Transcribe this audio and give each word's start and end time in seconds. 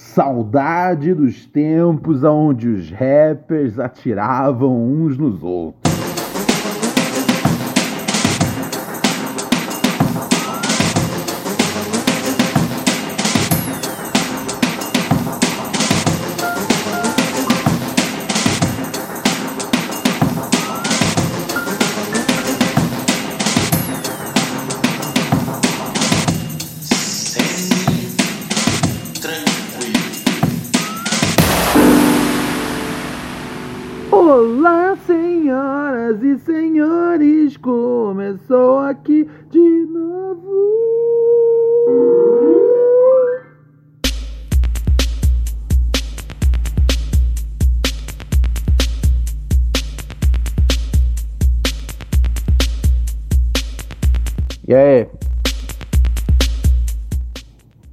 Saudade 0.00 1.12
dos 1.12 1.44
tempos 1.44 2.22
onde 2.22 2.68
os 2.68 2.88
rappers 2.88 3.80
atiravam 3.80 4.80
uns 4.80 5.18
nos 5.18 5.42
outros. 5.42 5.77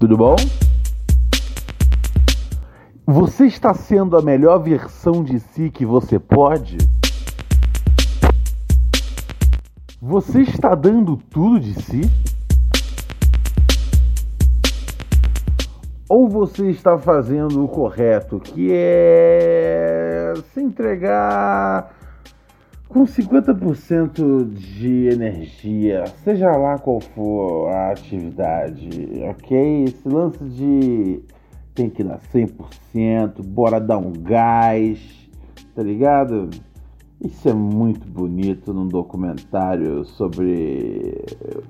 Tudo 0.05 0.17
bom? 0.17 0.35
Você 3.07 3.47
está 3.47 3.73
sendo 3.73 4.15
a 4.15 4.21
melhor 4.21 4.59
versão 4.59 5.23
de 5.23 5.39
si 5.39 5.71
que 5.71 5.83
você 5.83 6.19
pode? 6.19 6.77
Você 9.99 10.43
está 10.43 10.75
dando 10.75 11.17
tudo 11.17 11.59
de 11.59 11.73
si? 11.81 12.01
Ou 16.07 16.29
você 16.29 16.69
está 16.69 16.99
fazendo 16.99 17.65
o 17.65 17.67
correto, 17.67 18.39
que 18.39 18.69
é 18.71 20.33
se 20.53 20.61
entregar 20.61 21.94
com 22.87 23.03
50% 23.03 24.53
de 24.53 25.07
energia, 25.07 26.05
seja 26.23 26.51
lá 26.55 26.77
qual 26.77 26.99
for 26.99 27.69
a 27.69 27.91
atividade, 27.91 28.89
ok? 29.29 29.83
Esse 29.83 30.07
lance 30.07 30.43
de 30.43 31.21
tem 31.73 31.89
que 31.89 32.03
dar 32.03 32.19
100%, 32.33 33.43
bora 33.43 33.79
dar 33.79 33.97
um 33.97 34.13
gás, 34.13 34.99
tá 35.75 35.83
ligado? 35.83 36.49
Isso 37.21 37.49
é 37.49 37.53
muito 37.53 38.07
bonito 38.07 38.73
num 38.73 38.87
documentário 38.87 40.05
sobre 40.05 41.25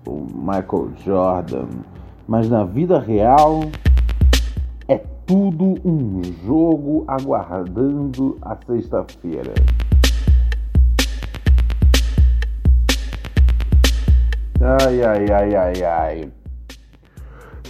o 0.06 0.26
Michael 0.34 0.92
Jordan, 1.03 1.68
mas 2.28 2.50
na 2.50 2.64
vida 2.66 3.00
real 3.00 3.62
é 4.88 4.97
tudo 5.26 5.76
um 5.84 6.22
jogo 6.46 7.03
aguardando 7.08 8.38
a 8.42 8.56
sexta-feira. 8.56 9.53
Ai, 14.68 15.03
ai, 15.03 15.31
ai, 15.31 15.56
ai, 15.56 15.84
ai. 15.84 16.31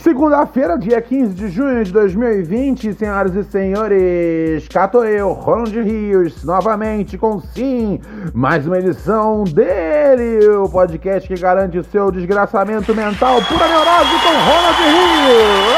Segunda-feira, 0.02 0.78
dia 0.78 1.02
15 1.02 1.34
de 1.34 1.50
junho 1.50 1.84
de 1.84 1.92
2020, 1.92 2.94
senhoras 2.94 3.36
e 3.36 3.44
senhores, 3.44 4.66
cato 4.70 5.04
eu, 5.04 5.34
Ronald 5.34 5.78
Rios, 5.78 6.42
novamente 6.46 7.18
com 7.18 7.42
sim, 7.42 8.00
mais 8.34 8.66
uma 8.66 8.80
edição 8.80 9.44
dele, 9.44 10.48
o 10.48 10.70
podcast 10.70 11.28
que 11.28 11.38
garante 11.38 11.78
o 11.78 11.84
seu 11.84 12.10
desgraçamento 12.12 12.96
mental 12.96 13.42
pura 13.42 13.68
neurose 13.68 14.16
com 14.24 14.30
Ronald 14.30 14.78
Rios. 14.86 15.76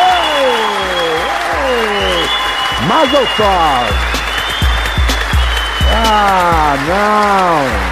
Mazel 2.88 3.26
Tov! 3.38 3.90
Ah, 5.96 6.76
não! 6.88 7.87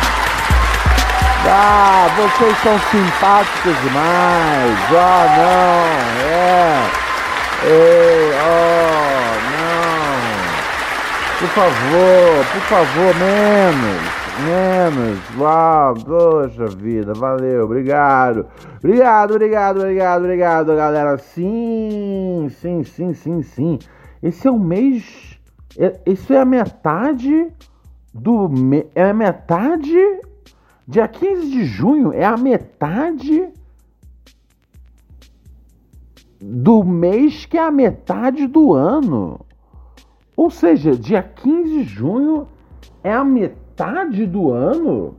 Ah, 1.48 2.08
vocês 2.18 2.58
são 2.58 2.80
simpáticos 2.90 3.80
demais. 3.82 4.80
Ah, 4.98 5.26
não. 5.38 6.26
É. 6.28 7.06
Ei, 7.68 8.32
oh, 8.34 9.36
não. 9.52 9.80
Por 11.40 11.50
favor, 11.50 12.46
por 12.52 12.62
favor, 12.62 13.16
menos. 13.20 14.16
Menos. 14.44 15.20
Uau, 15.38 15.94
poxa 15.94 16.66
vida, 16.66 17.14
valeu, 17.14 17.66
obrigado. 17.66 18.48
Obrigado, 18.80 19.32
obrigado, 19.36 19.78
obrigado, 19.78 20.24
obrigado, 20.24 20.76
galera. 20.76 21.18
Sim, 21.18 22.50
sim, 22.60 22.84
sim, 22.84 23.14
sim, 23.14 23.44
sim. 23.44 23.80
Esse 24.22 24.48
é 24.48 24.52
o 24.52 24.60
mês. 24.60 25.40
É, 25.78 26.00
isso 26.08 26.34
é 26.34 26.40
a 26.40 26.46
metade 26.46 27.48
do. 28.14 28.50
Me, 28.50 28.88
é 28.96 29.10
a 29.10 29.14
metade 29.14 29.96
Dia 30.88 31.08
15 31.08 31.50
de 31.50 31.66
junho 31.66 32.14
é 32.14 32.24
a 32.24 32.38
metade 32.38 33.50
do 36.40 36.84
mês 36.84 37.46
que 37.46 37.58
é 37.58 37.62
a 37.62 37.72
metade 37.72 38.46
do 38.46 38.74
ano. 38.74 39.40
Ou 40.36 40.52
seja, 40.52 40.96
dia 40.96 41.24
15 41.24 41.70
de 41.70 41.84
junho 41.84 42.48
é 43.04 43.12
a 43.12 43.24
metade 43.24 44.28
do 44.28 44.52
ano. 44.52 45.16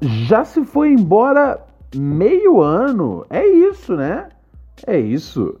Já 0.00 0.44
se 0.44 0.64
foi 0.64 0.92
embora 0.92 1.62
meio 1.94 2.62
ano. 2.62 3.26
É 3.28 3.46
isso, 3.46 3.94
né? 3.94 4.28
É 4.86 4.98
isso. 4.98 5.58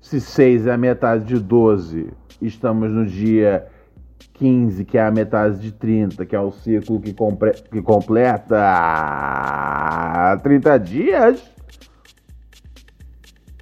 Se 0.00 0.20
6 0.20 0.66
é 0.66 0.72
a 0.72 0.78
metade 0.78 1.24
de 1.24 1.38
12, 1.38 2.10
estamos 2.40 2.92
no 2.92 3.06
dia 3.06 3.66
15, 4.34 4.84
que 4.84 4.98
é 4.98 5.06
a 5.06 5.10
metade 5.10 5.58
de 5.58 5.72
30, 5.72 6.26
que 6.26 6.36
é 6.36 6.40
o 6.40 6.50
ciclo 6.52 7.00
que, 7.00 7.12
compre... 7.12 7.52
que 7.52 7.80
completa 7.82 8.56
30 10.42 10.78
dias? 10.78 11.42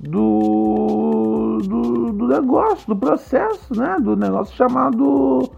do, 0.00 1.58
do, 1.62 2.12
do 2.12 2.26
negócio, 2.26 2.88
do 2.88 2.96
processo, 2.96 3.78
né? 3.78 3.96
Do 4.00 4.16
negócio 4.16 4.56
chamado 4.56 5.48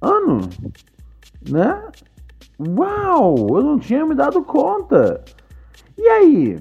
ano, 0.00 0.40
né? 1.48 1.80
Uau, 2.58 3.36
eu 3.58 3.62
não 3.62 3.78
tinha 3.78 4.04
me 4.04 4.14
dado 4.14 4.42
conta. 4.42 5.22
E 5.96 6.08
aí? 6.08 6.58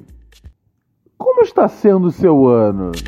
Como 1.24 1.42
está 1.42 1.70
sendo 1.70 2.08
o 2.08 2.12
seu 2.12 2.50
ano? 2.50 2.92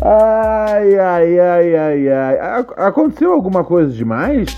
Ai, 0.00 0.96
ai, 0.96 1.40
ai, 1.40 1.76
ai, 1.76 2.08
ai. 2.08 2.38
Aconteceu 2.76 3.32
alguma 3.32 3.64
coisa 3.64 3.92
demais? 3.92 4.48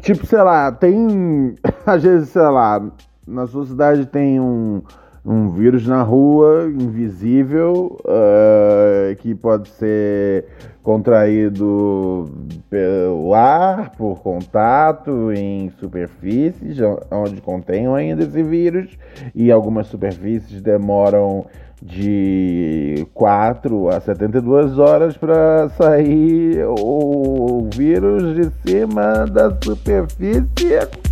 Tipo, 0.00 0.24
sei 0.24 0.40
lá, 0.40 0.72
tem. 0.72 1.54
Às 1.84 2.02
vezes, 2.02 2.30
sei 2.30 2.40
lá, 2.40 2.82
na 3.26 3.46
sua 3.46 3.66
cidade 3.66 4.06
tem 4.06 4.40
um, 4.40 4.80
um 5.24 5.48
vírus 5.48 5.86
na 5.86 6.02
rua, 6.02 6.66
invisível, 6.66 7.98
uh, 8.04 9.16
que 9.16 9.34
pode 9.34 9.68
ser 9.70 10.44
contraído 10.82 12.30
pelo 12.68 13.32
ar, 13.32 13.92
por 13.96 14.20
contato, 14.20 15.32
em 15.32 15.70
superfícies 15.80 16.76
onde 17.10 17.40
contém 17.40 17.86
ainda 17.86 18.22
esse 18.22 18.42
vírus, 18.42 18.98
e 19.34 19.50
algumas 19.50 19.86
superfícies 19.86 20.60
demoram 20.60 21.46
de 21.82 23.06
4 23.14 23.88
a 23.88 24.00
72 24.00 24.78
horas 24.78 25.16
para 25.16 25.68
sair 25.70 26.64
o 26.66 27.68
vírus 27.74 28.34
de 28.34 28.50
cima 28.66 29.26
da 29.26 29.56
superfície. 29.62 30.44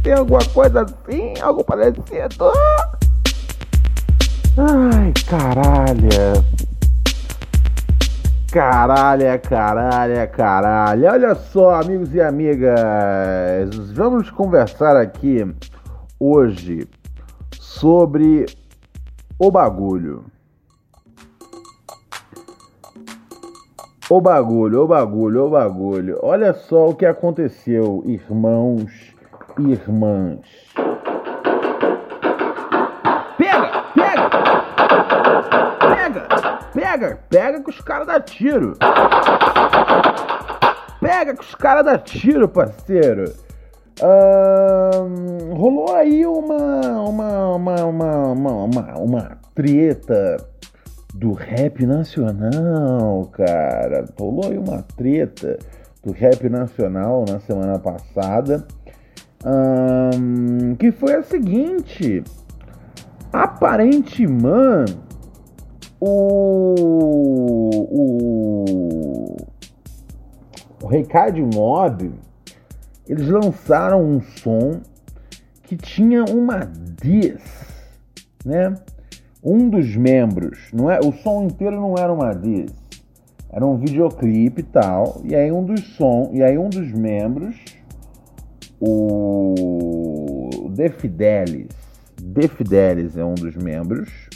Tem 0.02 0.12
alguma 0.12 0.44
coisa 0.52 0.82
assim? 0.82 1.34
Algo 1.40 1.64
parecido? 1.64 2.52
Ai, 4.54 5.14
caralho. 5.26 6.44
Caralho, 8.52 9.40
caralho, 9.49 10.31
caralho. 10.31 11.10
Olha 11.10 11.34
só, 11.34 11.76
amigos 11.76 12.14
e 12.14 12.20
amigas. 12.20 13.90
Vamos 13.94 14.31
conversar 14.31 14.94
aqui 14.94 15.38
hoje 16.20 16.87
sobre 17.58 18.44
o 19.38 19.50
bagulho. 19.50 20.26
O 24.10 24.20
bagulho, 24.20 24.82
o 24.82 24.87
bagulho, 24.87 25.46
o 25.46 25.50
bagulho. 25.50 26.19
Olha 26.22 26.52
só 26.52 26.90
o 26.90 26.94
que 26.94 27.06
aconteceu, 27.06 28.02
irmãos 28.05 29.14
e 29.58 29.70
irmãs. 29.70 30.61
Pega, 37.02 37.19
pega 37.28 37.60
que 37.60 37.70
os 37.70 37.81
caras 37.81 38.06
dão 38.06 38.20
tiro. 38.20 38.76
Pega 41.00 41.34
que 41.34 41.43
os 41.43 41.54
caras 41.54 41.84
dão 41.84 41.99
tiro, 41.99 42.49
parceiro. 42.49 43.32
rolou 45.52 45.94
aí 45.94 46.25
uma, 46.25 47.00
uma, 47.00 47.56
uma, 47.56 47.84
uma, 47.84 48.25
uma, 48.32 48.99
uma 48.99 49.38
treta 49.54 50.37
do 51.14 51.32
rap 51.32 51.84
nacional, 51.84 53.26
cara. 53.32 54.05
Rolou 54.19 54.46
aí 54.50 54.58
uma 54.58 54.82
treta 54.96 55.58
do 56.05 56.12
rap 56.12 56.48
nacional 56.48 57.25
na 57.28 57.40
semana 57.40 57.78
passada. 57.78 58.64
que 60.78 60.93
foi 60.93 61.14
a 61.14 61.22
seguinte: 61.22 62.22
aparentemente, 63.32 65.11
o, 66.04 66.75
o, 67.93 69.37
o 70.82 70.87
Recade 70.88 71.40
Mob 71.40 72.10
eles 73.06 73.28
lançaram 73.28 74.02
um 74.02 74.20
som 74.20 74.81
que 75.62 75.76
tinha 75.76 76.25
uma 76.25 76.69
diss, 77.00 77.40
né? 78.44 78.75
um 79.44 79.69
dos 79.69 79.94
membros, 79.94 80.58
não 80.72 80.90
é, 80.90 80.99
o 80.99 81.12
som 81.12 81.44
inteiro 81.44 81.81
não 81.81 81.94
era 81.96 82.12
uma 82.12 82.32
diz, 82.32 82.72
era 83.48 83.64
um 83.64 83.76
videoclipe 83.76 84.60
e 84.60 84.64
tal, 84.64 85.20
e 85.25 85.37
aí 85.37 85.52
um 85.52 85.64
dos 85.64 85.81
som, 85.96 86.31
e 86.32 86.43
aí 86.43 86.58
um 86.58 86.69
dos 86.69 86.90
membros, 86.93 87.56
o 88.81 90.69
De 90.70 90.88
Fidelis, 90.88 91.69
De 92.20 92.48
Fidelis 92.48 93.16
é 93.16 93.25
um 93.25 93.34
dos 93.34 93.55
membros 93.56 94.32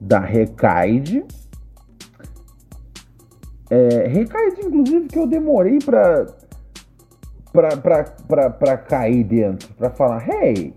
da 0.00 0.18
Recaide, 0.20 1.24
é, 3.70 4.06
Recaide, 4.06 4.60
inclusive, 4.64 5.08
que 5.08 5.18
eu 5.18 5.26
demorei 5.26 5.78
pra, 5.78 6.26
pra, 7.52 7.76
pra, 7.76 8.04
pra, 8.04 8.50
pra 8.50 8.76
cair 8.76 9.24
dentro, 9.24 9.72
pra 9.74 9.90
falar, 9.90 10.24
hey, 10.28 10.74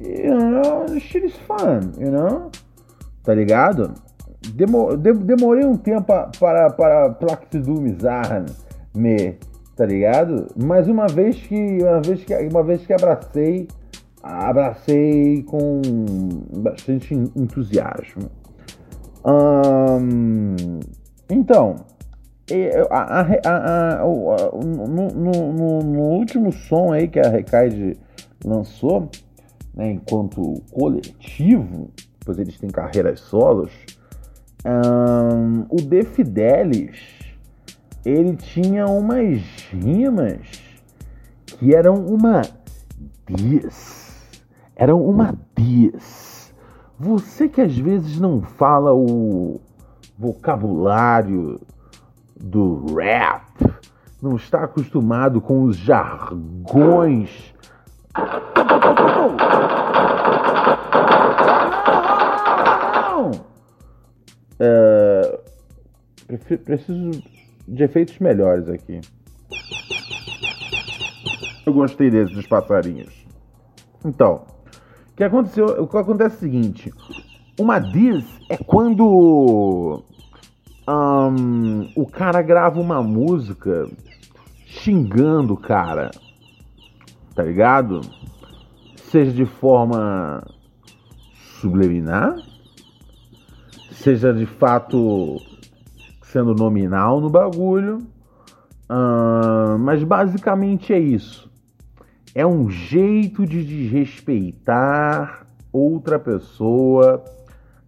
you 0.00 0.34
know, 0.34 0.98
shit 0.98 1.26
is 1.26 1.36
fun, 1.36 1.92
you 1.98 2.10
know? 2.10 2.50
Tá 3.22 3.34
ligado? 3.34 3.94
Demo, 4.54 4.96
de, 4.96 5.12
demorei 5.12 5.64
um 5.64 5.76
tempo 5.76 6.06
para, 6.38 6.70
para 6.70 7.10
plaxidumizar 7.10 8.44
me, 8.94 9.38
tá 9.76 9.86
ligado? 9.86 10.48
Mas 10.56 10.86
uma 10.88 11.06
vez 11.06 11.36
que 11.36 11.78
uma 11.82 12.00
vez 12.00 12.24
que 12.24 12.34
uma 12.34 12.62
vez 12.62 12.86
que 12.86 12.92
abracei, 12.92 13.68
abracei 14.24 15.42
com 15.42 15.82
bastante 16.56 17.14
entusiasmo. 17.14 18.30
então, 21.30 21.76
a, 22.90 23.20
a, 23.20 24.00
a, 24.00 24.04
no, 24.04 25.08
no, 25.08 25.82
no, 25.82 26.02
último 26.02 26.52
som 26.52 26.92
aí 26.92 27.06
que 27.08 27.20
a 27.20 27.28
Recaide 27.28 27.98
lançou, 28.44 29.10
né, 29.74 29.92
enquanto 29.92 30.62
coletivo, 30.70 31.90
pois 32.24 32.38
eles 32.38 32.58
têm 32.58 32.70
carreiras 32.70 33.20
solos, 33.20 33.70
o 35.70 35.76
De 35.76 36.02
Fidelis 36.02 37.24
ele 38.04 38.36
tinha 38.36 38.86
umas 38.86 39.40
rimas 39.70 40.40
que 41.46 41.74
eram 41.74 41.94
uma 42.06 42.42
diz, 43.28 44.03
eram 44.76 45.04
uma 45.04 45.34
diz. 45.56 46.54
Você 46.98 47.48
que 47.48 47.60
às 47.60 47.76
vezes 47.76 48.18
não 48.18 48.42
fala 48.42 48.92
o 48.94 49.60
vocabulário 50.18 51.60
do 52.36 52.94
rap, 52.94 53.42
não 54.22 54.36
está 54.36 54.64
acostumado 54.64 55.40
com 55.40 55.64
os 55.64 55.76
jargões 55.76 57.54
é, 64.58 65.40
preciso 66.64 67.22
de 67.66 67.82
efeitos 67.82 68.18
melhores 68.18 68.68
aqui. 68.68 69.00
Eu 71.66 71.72
gostei 71.72 72.10
desses 72.10 72.46
passarinhos. 72.46 73.26
Então, 74.04 74.44
o 75.14 75.16
que 75.16 75.22
aconteceu? 75.22 75.66
O 75.80 75.86
que 75.86 75.96
acontece 75.96 76.34
é 76.34 76.38
o 76.38 76.40
seguinte: 76.40 76.92
uma 77.58 77.78
diz 77.78 78.24
é 78.50 78.56
quando 78.56 80.02
um, 80.88 81.88
o 81.96 82.04
cara 82.04 82.42
grava 82.42 82.80
uma 82.80 83.00
música 83.00 83.88
xingando 84.66 85.54
o 85.54 85.56
cara, 85.56 86.10
tá 87.32 87.44
ligado? 87.44 88.00
Seja 88.96 89.30
de 89.30 89.44
forma 89.44 90.44
subliminar, 91.60 92.34
seja 93.92 94.34
de 94.34 94.46
fato 94.46 95.40
sendo 96.22 96.52
nominal 96.54 97.20
no 97.20 97.30
bagulho, 97.30 97.98
mas 99.78 100.02
basicamente 100.02 100.92
é 100.92 100.98
isso. 100.98 101.48
É 102.34 102.44
um 102.44 102.68
jeito 102.68 103.46
de 103.46 103.64
desrespeitar 103.64 105.46
outra 105.72 106.18
pessoa 106.18 107.22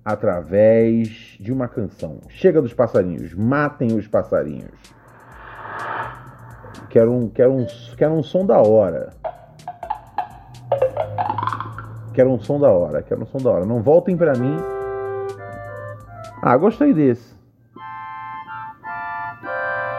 através 0.05 1.37
de 1.41 1.53
uma 1.53 1.67
canção. 1.67 2.21
Chega 2.29 2.63
dos 2.63 2.73
passarinhos, 2.73 3.35
matem 3.35 3.97
os 3.97 4.07
passarinhos. 4.07 4.71
Quero 6.89 7.13
um, 7.13 7.29
quero 7.29 7.53
um, 7.55 7.67
quero 7.97 8.15
um 8.15 8.23
som 8.23 8.47
da 8.47 8.61
hora. 8.61 9.13
Quero 12.15 12.31
um 12.31 12.39
som 12.39 12.61
da 12.61 12.71
hora, 12.71 13.03
quero 13.03 13.23
um 13.23 13.27
som 13.27 13.39
da 13.39 13.51
hora. 13.51 13.67
Não 13.67 13.83
voltem 13.83 14.17
para 14.17 14.39
mim. 14.39 14.57
Ah, 16.41 16.57
gostei 16.57 16.95
desse. 16.95 17.35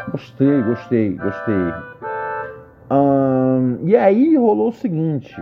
Gostei, 0.09 0.63
gostei, 0.63 1.17
gostei. 1.17 1.73
E 3.83 3.95
aí 3.95 4.35
rolou 4.35 4.69
o 4.69 4.73
seguinte. 4.73 5.35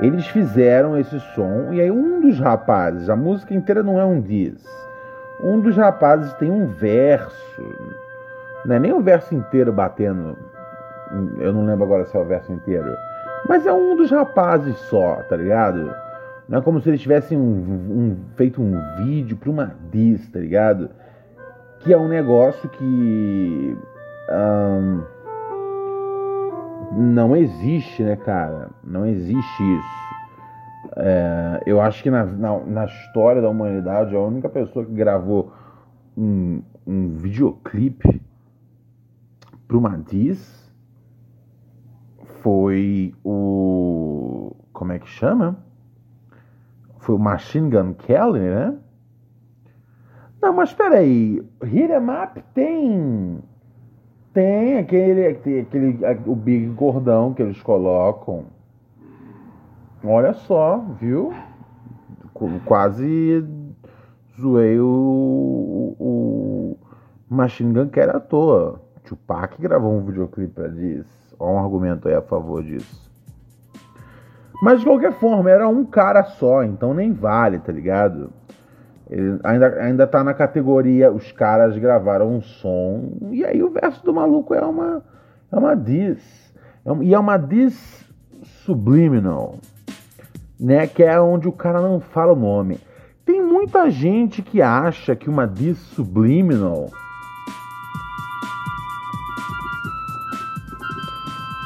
Eles 0.00 0.26
fizeram 0.28 0.96
esse 0.96 1.18
som 1.34 1.72
e 1.72 1.80
aí 1.80 1.90
um 1.90 2.20
dos 2.20 2.38
rapazes, 2.38 3.10
a 3.10 3.16
música 3.16 3.52
inteira 3.52 3.82
não 3.82 3.98
é 3.98 4.04
um 4.04 4.20
diz. 4.20 4.64
Um 5.42 5.60
dos 5.60 5.76
rapazes 5.76 6.32
tem 6.34 6.50
um 6.50 6.66
verso, 6.66 7.62
não 8.64 8.76
é 8.76 8.78
nem 8.78 8.92
o 8.92 9.00
verso 9.00 9.34
inteiro 9.34 9.72
batendo. 9.72 10.36
Eu 11.38 11.52
não 11.52 11.64
lembro 11.64 11.84
agora 11.84 12.04
se 12.04 12.16
é 12.16 12.20
o 12.20 12.24
verso 12.24 12.52
inteiro 12.52 12.96
mas 13.46 13.66
é 13.66 13.72
um 13.72 13.96
dos 13.96 14.10
rapazes 14.10 14.76
só, 14.90 15.16
tá 15.28 15.36
ligado? 15.36 15.94
Não 16.48 16.58
é 16.58 16.62
como 16.62 16.80
se 16.80 16.88
eles 16.88 17.00
tivessem 17.00 17.36
um, 17.36 17.42
um, 17.42 18.16
feito 18.36 18.60
um 18.60 18.80
vídeo 18.96 19.36
pra 19.36 19.50
uma 19.50 19.74
diss, 19.90 20.28
tá 20.30 20.38
ligado? 20.38 20.90
Que 21.80 21.92
é 21.92 21.98
um 21.98 22.08
negócio 22.08 22.68
que. 22.68 23.76
Não 26.92 27.36
existe, 27.36 28.02
né, 28.02 28.16
cara? 28.16 28.70
Não 28.82 29.06
existe 29.06 29.62
isso. 29.62 29.98
É, 30.96 31.62
eu 31.66 31.80
acho 31.80 32.02
que 32.02 32.10
na, 32.10 32.24
na, 32.24 32.58
na, 32.60 32.84
história 32.86 33.42
da 33.42 33.48
humanidade, 33.48 34.14
a 34.14 34.20
única 34.20 34.48
pessoa 34.48 34.84
que 34.84 34.92
gravou 34.92 35.52
um, 36.16 36.62
um 36.86 37.10
videoclipe 37.10 38.22
para 39.66 39.76
uma 39.76 39.98
Diz 39.98 40.72
foi 42.42 43.14
o. 43.24 44.56
Como 44.72 44.92
é 44.92 44.98
que 44.98 45.08
chama? 45.08 45.58
Foi 46.98 47.14
o 47.14 47.18
Machine 47.18 47.70
Gun 47.70 47.94
Kelly, 47.94 48.40
né? 48.40 48.78
Não, 50.40 50.52
mas 50.52 50.72
peraí. 50.72 51.42
Hit 51.62 51.92
em 51.92 52.10
Up 52.10 52.42
tem. 52.54 53.42
Tem 54.38 54.78
aquele, 54.78 55.26
aquele. 55.26 55.98
O 56.24 56.36
Big 56.36 56.68
Gordão 56.68 57.34
que 57.34 57.42
eles 57.42 57.60
colocam. 57.60 58.44
Olha 60.04 60.32
só, 60.32 60.78
viu? 61.00 61.34
Quase 62.64 63.44
zoei 64.40 64.78
o, 64.78 65.96
o 65.98 66.76
Machine 67.28 67.72
Gun 67.72 67.88
Kelly 67.88 68.12
à 68.12 68.20
toa. 68.20 68.80
Tupac 69.02 69.60
gravou 69.60 69.92
um 69.92 70.04
videoclipe 70.04 70.54
pra 70.54 70.68
disso. 70.68 71.34
Olha 71.36 71.54
um 71.54 71.58
argumento 71.58 72.06
aí 72.06 72.14
a 72.14 72.22
favor 72.22 72.62
disso. 72.62 73.10
Mas 74.62 74.78
de 74.78 74.86
qualquer 74.86 75.14
forma, 75.14 75.50
era 75.50 75.68
um 75.68 75.84
cara 75.84 76.22
só, 76.22 76.62
então 76.62 76.94
nem 76.94 77.12
vale, 77.12 77.58
tá 77.58 77.72
ligado? 77.72 78.30
Ele 79.10 79.38
ainda, 79.42 79.68
ainda 79.80 80.06
tá 80.06 80.22
na 80.22 80.34
categoria 80.34 81.10
os 81.10 81.32
caras 81.32 81.76
gravaram 81.78 82.30
um 82.30 82.42
som. 82.42 83.12
E 83.30 83.44
aí 83.44 83.62
o 83.62 83.70
verso 83.70 84.04
do 84.04 84.12
maluco 84.12 84.54
é 84.54 84.64
uma, 84.64 85.02
é 85.50 85.56
uma 85.56 85.74
diss. 85.74 86.52
É 86.84 87.04
e 87.04 87.14
é 87.14 87.18
uma 87.18 87.36
diss 87.36 88.04
subliminal. 88.64 89.56
Né? 90.60 90.86
Que 90.86 91.02
é 91.02 91.20
onde 91.20 91.48
o 91.48 91.52
cara 91.52 91.80
não 91.80 92.00
fala 92.00 92.32
o 92.32 92.36
nome. 92.36 92.78
Tem 93.24 93.42
muita 93.42 93.90
gente 93.90 94.42
que 94.42 94.60
acha 94.60 95.14
que 95.14 95.28
uma 95.28 95.46
diss 95.46 95.78
subliminal 95.78 96.88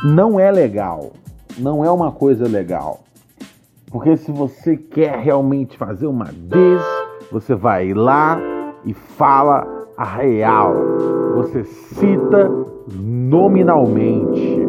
não 0.05 0.39
é 0.39 0.51
legal. 0.51 1.13
Não 1.59 1.85
é 1.85 1.91
uma 1.91 2.11
coisa 2.13 2.49
legal. 2.49 3.05
Porque 3.91 4.17
se 4.17 4.33
você 4.33 4.77
quer 4.77 5.19
realmente 5.19 5.77
fazer 5.77 6.07
uma 6.07 6.25
des, 6.25 6.83
você 7.33 7.55
vai 7.55 7.95
lá 7.95 8.39
e 8.85 8.93
fala 8.93 9.67
a 9.97 10.05
real. 10.05 10.75
Você 11.37 11.65
cita 11.65 12.51
nominalmente 12.95 14.61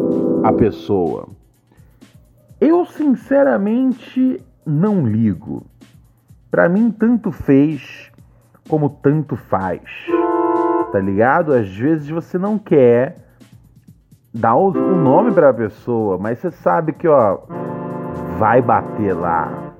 a 0.42 0.52
pessoa. 0.52 1.28
Eu 2.60 2.86
sinceramente 2.86 4.42
não 4.64 5.06
ligo. 5.06 5.66
Para 6.50 6.68
mim 6.68 6.90
tanto 6.90 7.30
fez 7.30 8.10
como 8.68 8.88
tanto 8.88 9.36
faz. 9.36 9.82
Tá 10.90 10.98
ligado? 10.98 11.52
Às 11.52 11.68
vezes 11.68 12.08
você 12.08 12.38
não 12.38 12.58
quer 12.58 13.24
dá 14.32 14.54
o, 14.54 14.72
nome 14.72 15.30
para 15.32 15.50
a 15.50 15.54
pessoa, 15.54 16.18
mas 16.18 16.38
você 16.40 16.50
sabe 16.50 16.92
que 16.92 17.06
ó 17.06 17.38
vai 18.38 18.60
bater 18.60 19.14
lá. 19.14 19.73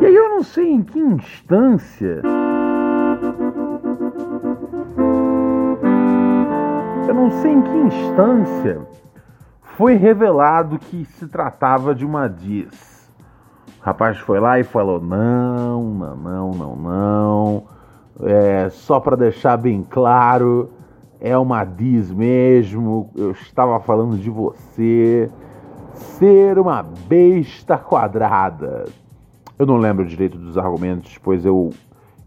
E 0.00 0.06
aí 0.06 0.14
eu 0.14 0.28
não 0.28 0.42
sei 0.42 0.70
em 0.70 0.82
que 0.82 0.98
instância 0.98 2.22
eu 7.08 7.14
não 7.14 7.30
sei 7.30 7.52
em 7.52 7.62
que 7.62 7.76
instância 7.76 8.80
foi 9.78 9.94
revelado 9.94 10.78
que 10.78 11.04
se 11.04 11.26
tratava 11.26 11.94
de 11.94 12.04
uma 12.04 12.28
diz. 12.28 13.10
O 13.80 13.84
rapaz 13.84 14.18
foi 14.18 14.40
lá 14.40 14.58
e 14.58 14.64
falou: 14.64 15.00
não, 15.00 15.82
não, 15.84 16.16
não, 16.16 16.50
não, 16.50 16.76
não. 16.76 17.64
É, 18.20 18.68
só 18.70 18.98
para 18.98 19.16
deixar 19.16 19.56
bem 19.56 19.82
claro, 19.88 20.70
é 21.20 21.38
uma 21.38 21.64
diz 21.64 22.10
mesmo, 22.10 23.10
eu 23.16 23.30
estava 23.30 23.78
falando 23.80 24.18
de 24.18 24.28
você 24.28 25.30
ser 25.94 26.58
uma 26.58 26.82
besta 26.82 27.78
quadrada. 27.78 28.86
Eu 29.58 29.66
não 29.66 29.76
lembro 29.76 30.06
direito 30.06 30.38
dos 30.38 30.56
argumentos, 30.56 31.18
pois 31.18 31.44
eu 31.44 31.70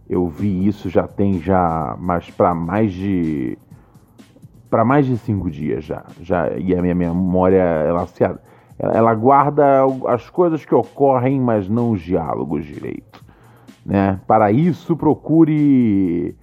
eu 0.10 0.28
vi 0.28 0.68
isso 0.68 0.90
já 0.90 1.08
tem 1.08 1.40
já 1.40 1.96
mas 2.00 2.30
para 2.30 2.54
mais 2.54 2.92
de 2.92 3.58
para 4.70 4.84
mais 4.84 5.06
de 5.06 5.18
cinco 5.18 5.50
dias 5.50 5.86
já, 5.86 6.04
já 6.20 6.50
e 6.58 6.76
a 6.76 6.82
minha 6.82 6.96
memória 6.96 7.62
ela 7.62 8.06
se 8.08 8.24
ela 8.80 9.14
guarda 9.14 9.82
as 10.08 10.30
coisas 10.30 10.66
que 10.66 10.74
ocorrem, 10.74 11.40
mas 11.40 11.70
não 11.70 11.92
os 11.92 12.02
diálogos 12.02 12.66
direito, 12.66 13.24
né? 13.86 14.20
Para 14.26 14.52
isso 14.52 14.98
procure 14.98 16.36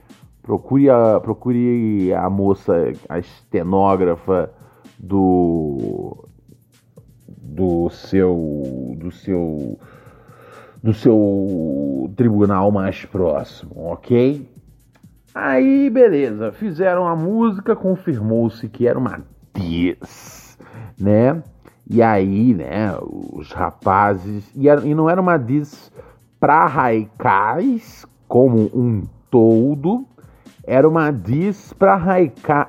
Procure 0.49 0.89
a, 0.89 1.21
procure 1.21 2.11
a 2.15 2.31
moça, 2.31 2.91
a 3.07 3.19
estenógrafa 3.19 4.51
do 4.99 6.27
do 7.29 7.91
seu 7.91 8.97
do 8.97 9.11
seu 9.13 9.79
do 10.83 10.93
seu 10.93 12.11
tribunal 12.17 12.71
mais 12.71 13.05
próximo, 13.05 13.73
ok? 13.77 14.49
Aí, 15.35 15.91
beleza, 15.91 16.53
fizeram 16.53 17.07
a 17.07 17.15
música, 17.15 17.77
confirmou-se 17.77 18.69
que 18.69 18.87
era 18.87 18.99
uma 18.99 19.23
diz, 19.55 20.59
né? 20.99 21.43
E 21.91 22.03
aí, 22.03 22.55
né, 22.55 22.95
os 23.01 23.53
rapazes. 23.53 24.51
E, 24.55 24.67
e 24.67 24.95
não 24.95 25.09
era 25.09 25.21
uma 25.21 25.39
diz 25.39 25.91
pra 26.39 26.67
Raikais 26.67 28.05
como 28.27 28.71
um 28.75 29.03
todo, 29.31 30.07
era 30.65 30.87
uma 30.87 31.11
diss 31.11 31.73
para, 31.73 31.99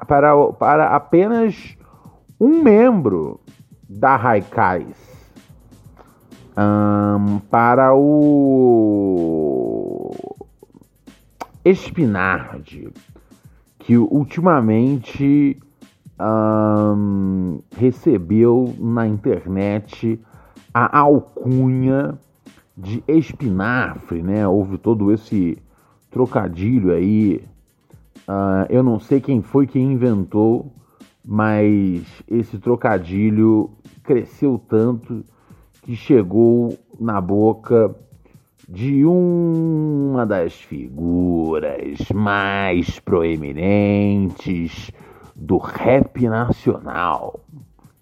para, 0.08 0.54
para 0.54 0.96
apenas 0.96 1.78
um 2.40 2.64
membro 2.64 3.40
da 3.88 4.16
Raikais. 4.16 5.09
Um, 6.58 7.40
para 7.50 7.96
o 7.96 8.42
Espinardi, 11.64 12.90
que 13.80 13.98
ultimamente 13.98 15.58
um, 16.20 17.60
recebeu 17.78 18.76
na 18.78 19.08
internet 19.08 20.20
a 20.74 21.00
alcunha 21.00 22.18
de 22.78 23.04
espinafre, 23.08 24.22
né? 24.22 24.48
Houve 24.48 24.78
todo 24.78 25.12
esse 25.12 25.58
trocadilho 26.12 26.92
aí 26.92 27.42
Uh, 28.30 28.70
eu 28.70 28.84
não 28.84 29.00
sei 29.00 29.20
quem 29.20 29.42
foi 29.42 29.66
que 29.66 29.80
inventou, 29.80 30.72
mas 31.26 32.04
esse 32.28 32.60
trocadilho 32.60 33.72
cresceu 34.04 34.62
tanto 34.70 35.26
que 35.90 35.96
chegou 35.96 36.78
na 37.00 37.20
boca 37.20 37.96
de 38.70 39.04
uma 39.04 40.24
das 40.24 40.54
figuras 40.54 41.98
mais 42.14 43.00
proeminentes 43.00 44.92
do 45.36 45.58
rap 45.58 46.30
nacional. 46.30 47.40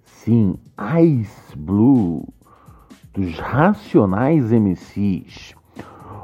Sim, 0.03 0.55
Ice 1.01 1.57
Blue, 1.57 2.27
dos 3.13 3.39
Racionais 3.39 4.51
MCs. 4.51 5.55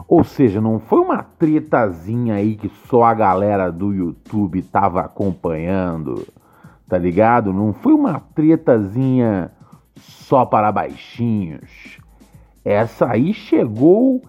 Ou 0.05 0.25
seja, 0.25 0.60
não 0.60 0.82
foi 0.82 1.00
uma 1.00 1.24
tretazinha 1.24 2.34
aí 2.36 2.58
que 2.58 2.67
só 2.89 3.05
a 3.05 3.13
galera 3.13 3.72
do 3.72 3.93
YouTube 3.93 4.62
tava 4.63 5.00
acompanhando, 5.00 6.27
tá 6.89 6.98
ligado? 6.98 7.53
Não 7.53 7.72
foi 7.72 7.93
uma 7.93 8.20
tretazinha 8.20 9.50
só 9.98 10.46
para 10.46 10.72
baixinhos. 10.72 11.98
Essa 12.64 13.12
aí 13.12 13.34
chegou 13.34 14.22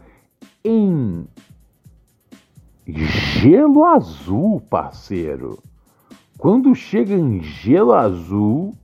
em 0.65 1.27
gelo 2.87 3.85
azul, 3.85 4.61
parceiro. 4.61 5.59
Quando 6.37 6.75
chega 6.75 7.15
em 7.15 7.43
gelo 7.43 7.93
azul, 7.93 8.75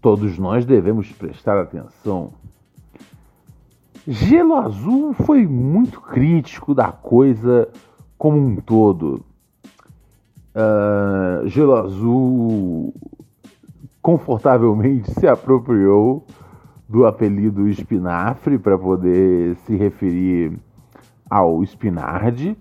todos 0.00 0.38
nós 0.38 0.66
devemos 0.66 1.10
prestar 1.12 1.60
atenção. 1.60 2.32
Gelo 4.10 4.54
Azul 4.54 5.12
foi 5.12 5.46
muito 5.46 6.00
crítico 6.00 6.74
da 6.74 6.90
coisa 6.90 7.68
como 8.16 8.38
um 8.38 8.56
todo. 8.56 9.22
Uh, 10.54 11.46
Gelo 11.46 11.74
Azul 11.74 12.94
confortavelmente 14.08 15.10
se 15.20 15.28
apropriou 15.28 16.24
do 16.88 17.04
apelido 17.04 17.68
espinafre 17.68 18.58
para 18.58 18.78
poder 18.78 19.54
se 19.56 19.76
referir 19.76 20.58
ao 21.28 21.62
espinarde. 21.62 22.56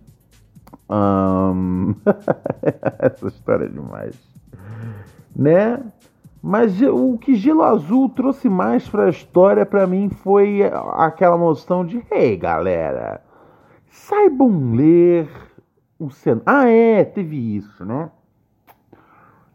Um... 0.90 1.96
Essa 3.00 3.28
história 3.28 3.64
é 3.64 3.70
demais. 3.70 4.20
Né? 5.34 5.82
Mas 6.44 6.82
o 6.82 7.18
que 7.18 7.36
Gelo 7.36 7.64
Azul 7.64 8.10
trouxe 8.10 8.50
mais 8.50 8.90
para 8.90 9.06
a 9.06 9.10
história 9.10 9.66
para 9.66 9.88
mim 9.88 10.10
foi 10.10 10.64
aquela 10.96 11.38
noção 11.38 11.86
de, 11.86 12.06
hey, 12.12 12.36
galera, 12.36 13.22
saibam 13.90 14.74
ler 14.74 15.30
o 15.98 16.10
cenário. 16.10 16.44
Ah, 16.46 16.68
é, 16.68 17.06
teve 17.06 17.56
isso, 17.56 17.86
né? 17.86 18.12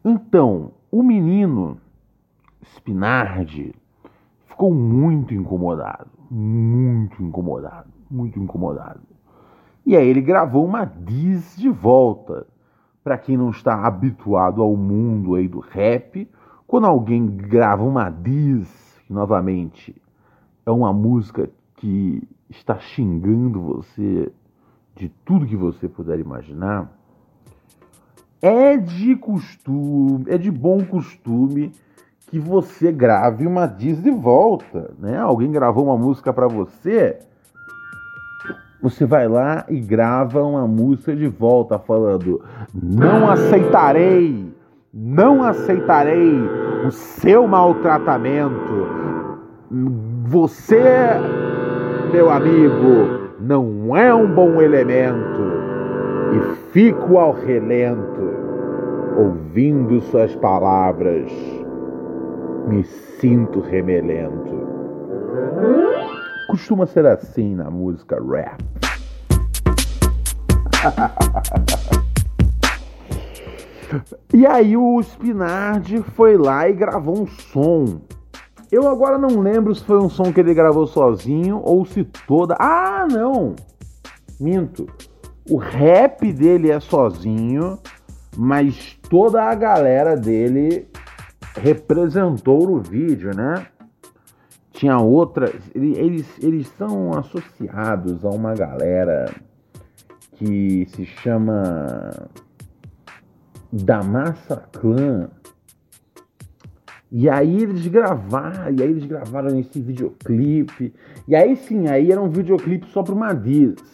Então, 0.02 0.72
o 0.92 1.02
menino 1.02 1.78
Spinardi 2.62 3.74
ficou 4.44 4.74
muito 4.74 5.32
incomodado, 5.32 6.10
muito 6.30 7.22
incomodado, 7.22 7.88
muito 8.10 8.38
incomodado. 8.38 9.00
E 9.86 9.96
aí 9.96 10.06
ele 10.06 10.20
gravou 10.20 10.66
uma 10.66 10.84
diz 10.84 11.56
de 11.56 11.70
volta. 11.70 12.46
Para 13.02 13.18
quem 13.18 13.36
não 13.36 13.50
está 13.50 13.84
habituado 13.84 14.62
ao 14.62 14.76
mundo 14.76 15.34
aí 15.34 15.48
do 15.48 15.58
rap, 15.58 16.30
quando 16.68 16.86
alguém 16.86 17.26
grava 17.26 17.82
uma 17.82 18.08
diz, 18.08 19.00
que 19.06 19.12
novamente 19.12 19.96
é 20.64 20.70
uma 20.70 20.92
música 20.92 21.50
que 21.74 22.22
está 22.48 22.78
xingando 22.78 23.60
você 23.60 24.30
de 24.94 25.08
tudo 25.24 25.46
que 25.46 25.56
você 25.56 25.88
puder 25.88 26.20
imaginar, 26.20 26.92
é 28.42 28.76
de 28.76 29.14
costume, 29.14 30.24
é 30.26 30.36
de 30.36 30.50
bom 30.50 30.84
costume 30.84 31.72
que 32.26 32.40
você 32.40 32.90
grave 32.90 33.46
uma 33.46 33.66
diz 33.66 34.02
de 34.02 34.10
volta, 34.10 34.90
né? 34.98 35.16
Alguém 35.18 35.52
gravou 35.52 35.84
uma 35.84 35.96
música 35.96 36.32
para 36.32 36.48
você, 36.48 37.20
você 38.82 39.06
vai 39.06 39.28
lá 39.28 39.64
e 39.68 39.78
grava 39.78 40.42
uma 40.42 40.66
música 40.66 41.14
de 41.14 41.28
volta 41.28 41.78
falando: 41.78 42.42
Não 42.74 43.30
aceitarei, 43.30 44.52
não 44.92 45.44
aceitarei 45.44 46.40
o 46.84 46.90
seu 46.90 47.46
maltratamento. 47.46 48.88
Você, 50.24 50.82
meu 52.12 52.28
amigo, 52.28 53.30
não 53.40 53.96
é 53.96 54.12
um 54.12 54.34
bom 54.34 54.60
elemento. 54.60 55.61
E 56.32 56.40
fico 56.72 57.18
ao 57.18 57.32
relento, 57.32 58.22
ouvindo 59.18 60.00
suas 60.00 60.34
palavras, 60.36 61.30
me 62.66 62.82
sinto 63.20 63.60
remelento. 63.60 64.62
Costuma 66.48 66.86
ser 66.86 67.04
assim 67.06 67.54
na 67.54 67.70
música 67.70 68.16
rap. 68.22 68.64
e 74.32 74.46
aí 74.46 74.74
o 74.74 74.98
Spinardi 75.02 76.02
foi 76.14 76.38
lá 76.38 76.66
e 76.66 76.72
gravou 76.72 77.20
um 77.20 77.26
som. 77.26 78.00
Eu 78.70 78.88
agora 78.88 79.18
não 79.18 79.40
lembro 79.40 79.74
se 79.74 79.84
foi 79.84 79.98
um 79.98 80.08
som 80.08 80.32
que 80.32 80.40
ele 80.40 80.54
gravou 80.54 80.86
sozinho 80.86 81.60
ou 81.62 81.84
se 81.84 82.04
toda. 82.26 82.56
Ah, 82.58 83.06
não! 83.10 83.54
Minto. 84.40 84.86
O 85.48 85.56
rap 85.56 86.32
dele 86.32 86.70
é 86.70 86.78
sozinho, 86.78 87.78
mas 88.36 88.98
toda 89.08 89.42
a 89.42 89.54
galera 89.54 90.16
dele 90.16 90.88
representou 91.56 92.66
no 92.66 92.80
vídeo, 92.80 93.34
né? 93.34 93.66
Tinha 94.72 94.98
outra. 94.98 95.52
Eles, 95.74 96.26
eles 96.40 96.68
são 96.78 97.12
associados 97.12 98.24
a 98.24 98.30
uma 98.30 98.54
galera 98.54 99.32
que 100.32 100.86
se 100.90 101.04
chama 101.04 102.28
da 103.72 104.02
Massa 104.02 104.56
Clã. 104.72 105.28
E 107.10 107.28
aí 107.28 107.62
eles 107.62 107.86
gravaram, 107.88 108.72
e 108.72 108.82
aí 108.82 108.88
eles 108.88 109.04
gravaram 109.04 109.58
esse 109.58 109.80
videoclipe. 109.80 110.94
E 111.28 111.36
aí 111.36 111.56
sim, 111.56 111.88
aí 111.88 112.10
era 112.10 112.20
um 112.20 112.30
videoclipe 112.30 112.86
só 112.90 113.02
para 113.02 113.14
uma 113.14 113.34
diz. 113.34 113.91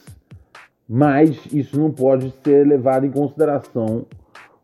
Mas 0.88 1.38
isso 1.52 1.78
não 1.78 1.90
pode 1.90 2.30
ser 2.42 2.66
levado 2.66 3.04
em 3.04 3.10
consideração 3.10 4.06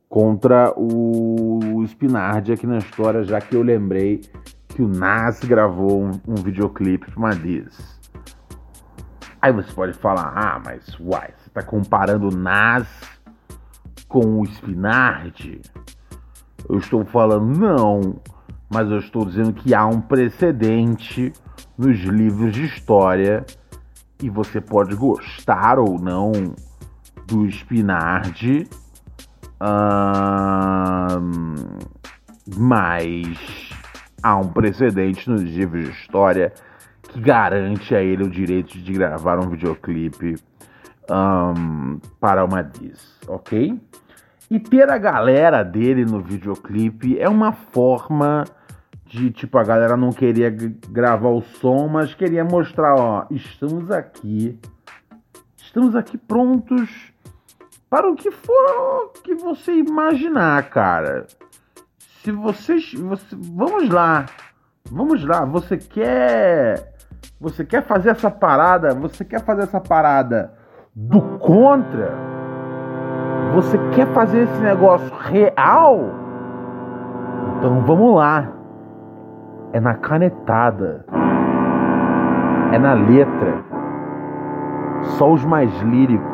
contra 0.08 0.72
o 0.76 1.84
Spinardi 1.86 2.52
aqui 2.52 2.66
na 2.66 2.78
história, 2.78 3.24
já 3.24 3.40
que 3.40 3.54
eu 3.54 3.62
lembrei 3.62 4.22
que 4.68 4.80
o 4.80 4.88
Nas 4.88 5.40
gravou 5.40 6.02
um, 6.02 6.12
um 6.26 6.34
videoclipe 6.36 7.10
para 7.10 7.18
uma 7.18 7.34
diz. 7.34 8.00
Aí 9.42 9.52
você 9.52 9.70
pode 9.72 9.92
falar, 9.92 10.32
ah, 10.34 10.62
mas 10.64 10.98
uai, 10.98 11.30
você 11.36 11.48
está 11.48 11.62
comparando 11.62 12.28
o 12.28 12.34
Nas 12.34 12.88
com 14.08 14.40
o 14.40 14.46
Spinardi? 14.46 15.60
Eu 16.68 16.78
estou 16.78 17.04
falando 17.04 17.58
não, 17.58 18.16
mas 18.72 18.90
eu 18.90 18.98
estou 18.98 19.26
dizendo 19.26 19.52
que 19.52 19.74
há 19.74 19.86
um 19.86 20.00
precedente 20.00 21.32
nos 21.76 21.98
livros 22.00 22.54
de 22.54 22.64
história 22.64 23.44
e 24.24 24.30
você 24.30 24.58
pode 24.58 24.96
gostar 24.96 25.78
ou 25.78 25.98
não 25.98 26.32
do 27.26 27.46
Spinardi, 27.46 28.66
hum, 31.20 31.54
mas 32.56 33.70
há 34.22 34.34
um 34.38 34.48
precedente 34.48 35.28
nos 35.28 35.42
livros 35.42 35.84
de 35.84 35.90
história 35.90 36.54
que 37.02 37.20
garante 37.20 37.94
a 37.94 38.02
ele 38.02 38.24
o 38.24 38.30
direito 38.30 38.78
de 38.78 38.92
gravar 38.94 39.38
um 39.38 39.50
videoclipe 39.50 40.36
para 42.18 42.46
uma 42.46 42.62
diz, 42.62 43.20
ok? 43.28 43.78
E 44.50 44.58
ter 44.58 44.90
a 44.90 44.96
galera 44.96 45.62
dele 45.62 46.06
no 46.06 46.22
videoclipe 46.22 47.18
é 47.18 47.28
uma 47.28 47.52
forma 47.52 48.44
de, 49.14 49.30
tipo, 49.30 49.56
a 49.56 49.62
galera 49.62 49.96
não 49.96 50.10
queria 50.10 50.50
gravar 50.90 51.28
o 51.28 51.40
som, 51.40 51.86
mas 51.86 52.12
queria 52.14 52.44
mostrar, 52.44 52.96
ó, 52.96 53.26
estamos 53.30 53.88
aqui, 53.88 54.58
estamos 55.56 55.94
aqui 55.94 56.18
prontos 56.18 57.12
para 57.88 58.10
o 58.10 58.16
que 58.16 58.32
for 58.32 59.12
que 59.22 59.36
você 59.36 59.72
imaginar, 59.72 60.68
cara. 60.68 61.28
Se 62.24 62.32
vocês, 62.32 62.92
você, 62.94 63.36
vamos 63.36 63.88
lá, 63.88 64.26
vamos 64.90 65.24
lá, 65.24 65.44
você 65.44 65.76
quer, 65.76 66.92
você 67.40 67.64
quer 67.64 67.84
fazer 67.84 68.10
essa 68.10 68.32
parada, 68.32 68.94
você 68.94 69.24
quer 69.24 69.44
fazer 69.44 69.62
essa 69.62 69.80
parada 69.80 70.52
do 70.92 71.38
contra? 71.38 72.12
Você 73.54 73.78
quer 73.94 74.12
fazer 74.12 74.42
esse 74.42 74.60
negócio 74.60 75.14
real? 75.18 76.00
Então 77.58 77.80
vamos 77.82 78.16
lá. 78.16 78.63
É 79.74 79.80
na 79.80 79.94
canetada. 79.94 81.04
É 82.70 82.78
na 82.78 82.92
letra. 82.92 83.56
Só 85.18 85.32
os 85.32 85.44
mais 85.44 85.68
líricos. 85.82 86.33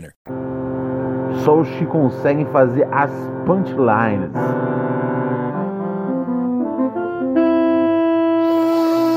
Só 1.43 1.59
os 1.59 1.69
que 1.69 1.85
conseguem 1.85 2.45
fazer 2.45 2.87
as 2.91 3.11
punchlines. 3.45 4.31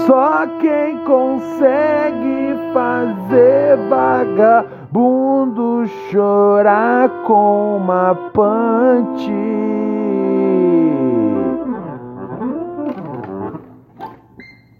Só 0.06 0.46
quem 0.60 1.02
consegue 1.04 2.54
fazer 2.72 3.76
vagabundo 3.88 5.86
chorar 6.10 7.08
com 7.26 7.78
uma 7.78 8.14
punch. 8.32 9.32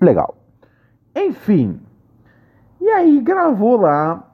Legal. 0.01 0.37
Enfim. 1.17 1.81
E 2.81 2.89
aí 2.91 3.21
gravou 3.21 3.77
lá 3.81 4.34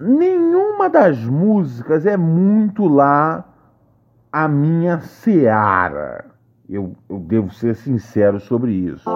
nenhuma 0.00 0.88
das 0.88 1.18
músicas 1.24 2.06
é 2.06 2.16
muito 2.16 2.86
lá 2.86 3.44
a 4.32 4.46
minha 4.46 5.00
seara. 5.00 6.26
Eu, 6.68 6.94
eu 7.08 7.18
devo 7.18 7.52
ser 7.52 7.74
sincero 7.74 8.38
sobre 8.38 8.72
isso. 8.72 9.08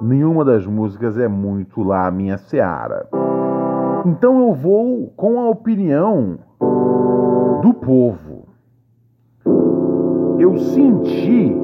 Nenhuma 0.00 0.44
das 0.44 0.66
músicas 0.66 1.18
é 1.18 1.28
muito 1.28 1.82
lá 1.82 2.06
a 2.06 2.10
minha 2.10 2.36
seara. 2.36 3.08
Então 4.04 4.46
eu 4.46 4.54
vou 4.54 5.12
com 5.16 5.40
a 5.40 5.48
opinião 5.48 6.38
do 7.62 7.72
povo. 7.74 8.46
eu 10.38 10.58
senti 10.58 11.56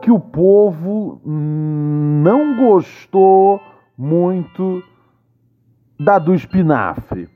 que 0.00 0.10
o 0.10 0.20
povo 0.20 1.20
não 1.24 2.56
gostou 2.56 3.60
muito 3.98 4.82
da 5.98 6.18
do 6.18 6.34
espinafre. 6.34 7.28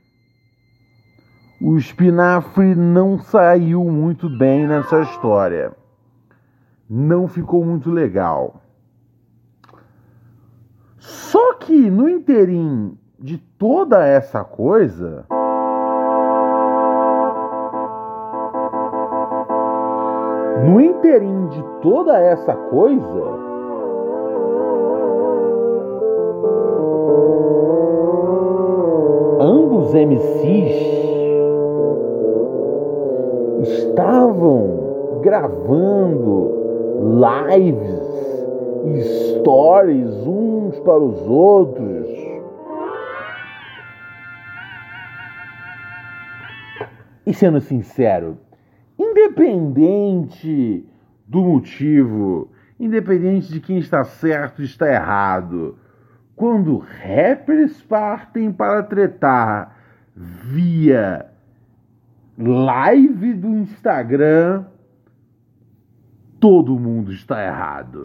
O 1.61 1.77
espinafre 1.77 2.75
não 2.75 3.19
saiu 3.19 3.83
muito 3.85 4.29
bem 4.29 4.67
nessa 4.67 5.01
história. 5.01 5.71
Não 6.89 7.27
ficou 7.27 7.63
muito 7.65 7.89
legal. 7.89 8.61
Só 10.97 11.53
que 11.55 11.89
no 11.89 12.09
interim 12.09 12.97
de 13.19 13.37
toda 13.37 14.05
essa 14.05 14.43
coisa, 14.43 15.25
no 20.65 20.81
interim 20.81 21.47
de 21.47 21.63
toda 21.81 22.19
essa 22.19 22.55
coisa, 22.55 23.50
ambos 29.91 29.93
MCs 29.93 30.71
estavam 33.61 35.19
gravando 35.21 36.59
lives 37.19 38.01
e 38.85 39.01
stories 39.39 40.09
uns 40.25 40.79
para 40.79 40.97
os 40.97 41.21
outros. 41.27 42.09
E 47.25 47.33
sendo 47.33 47.59
sincero, 47.59 48.37
independente 48.97 50.85
do 51.27 51.41
motivo, 51.41 52.49
independente 52.79 53.51
de 53.51 53.59
quem 53.59 53.77
está 53.77 54.03
certo 54.03 54.61
e 54.61 54.65
está 54.65 54.91
errado, 54.91 55.77
quando 56.35 56.77
rappers 56.79 57.81
partem 57.83 58.51
para 58.51 58.81
tretar 58.83 59.80
via 60.15 61.25
live 62.37 63.33
do 63.33 63.47
Instagram, 63.49 64.65
todo 66.39 66.79
mundo 66.79 67.11
está 67.11 67.43
errado. 67.43 68.03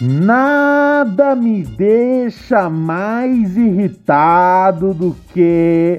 Nada 0.00 1.34
me 1.34 1.62
deixa 1.64 2.68
mais 2.68 3.56
irritado 3.56 4.92
do 4.92 5.16
que 5.32 5.96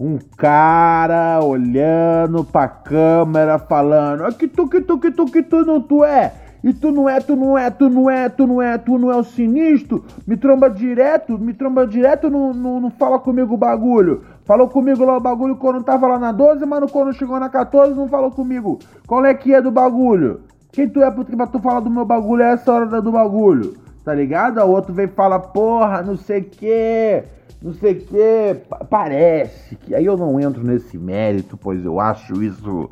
um 0.00 0.18
cara 0.36 1.40
olhando 1.42 2.44
pra 2.44 2.66
câmera 2.66 3.58
falando 3.58 4.32
que 4.34 4.48
tu, 4.48 4.68
que 4.68 4.80
tu, 4.80 4.98
que 4.98 5.10
tu, 5.10 5.24
que 5.26 5.42
tu 5.42 5.64
não 5.64 5.80
tu 5.80 6.04
é. 6.04 6.32
E 6.64 6.72
tu 6.72 6.90
não 6.90 7.06
é, 7.06 7.20
tu 7.20 7.36
não 7.36 7.58
é, 7.58 7.70
tu 7.70 7.90
não 7.90 8.10
é, 8.10 8.28
tu 8.28 8.46
não 8.46 8.62
é, 8.62 8.78
tu 8.78 8.98
não 8.98 9.12
é 9.12 9.16
o 9.16 9.22
sinistro. 9.22 10.02
Me 10.26 10.34
tromba 10.34 10.70
direto, 10.70 11.38
me 11.38 11.52
tromba 11.52 11.86
direto, 11.86 12.30
não, 12.30 12.54
não, 12.54 12.80
não 12.80 12.90
fala 12.90 13.18
comigo 13.18 13.52
o 13.52 13.58
bagulho. 13.58 14.22
Falou 14.46 14.66
comigo 14.68 15.04
lá 15.04 15.18
o 15.18 15.20
bagulho 15.20 15.56
quando 15.56 15.84
tava 15.84 16.08
lá 16.08 16.18
na 16.18 16.32
12, 16.32 16.64
mas 16.64 16.90
quando 16.90 17.12
chegou 17.12 17.38
na 17.38 17.50
14 17.50 17.94
não 17.94 18.08
falou 18.08 18.30
comigo. 18.30 18.78
Qual 19.06 19.24
é 19.26 19.34
que 19.34 19.52
é 19.52 19.60
do 19.60 19.70
bagulho? 19.70 20.40
Quem 20.72 20.88
tu 20.88 21.02
é 21.02 21.10
pra 21.10 21.46
tu 21.46 21.60
falar 21.60 21.80
do 21.80 21.90
meu 21.90 22.06
bagulho 22.06 22.42
é 22.42 22.52
essa 22.52 22.72
hora 22.72 23.00
do 23.02 23.12
bagulho? 23.12 23.74
Tá 24.02 24.14
ligado? 24.14 24.58
O 24.58 24.70
outro 24.70 24.92
vem 24.92 25.04
e 25.04 25.08
fala, 25.08 25.38
porra, 25.38 26.02
não 26.02 26.16
sei 26.16 26.40
o 26.40 26.44
que, 26.44 27.24
não 27.62 27.72
sei 27.74 27.92
o 27.92 28.00
que. 28.00 28.56
Parece 28.90 29.76
que. 29.76 29.94
Aí 29.94 30.04
eu 30.04 30.16
não 30.16 30.38
entro 30.40 30.62
nesse 30.62 30.98
mérito, 30.98 31.56
pois 31.56 31.84
eu 31.84 32.00
acho 32.00 32.42
isso 32.42 32.90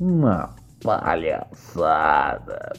uma 0.00 0.50
palhaçada. 0.82 2.72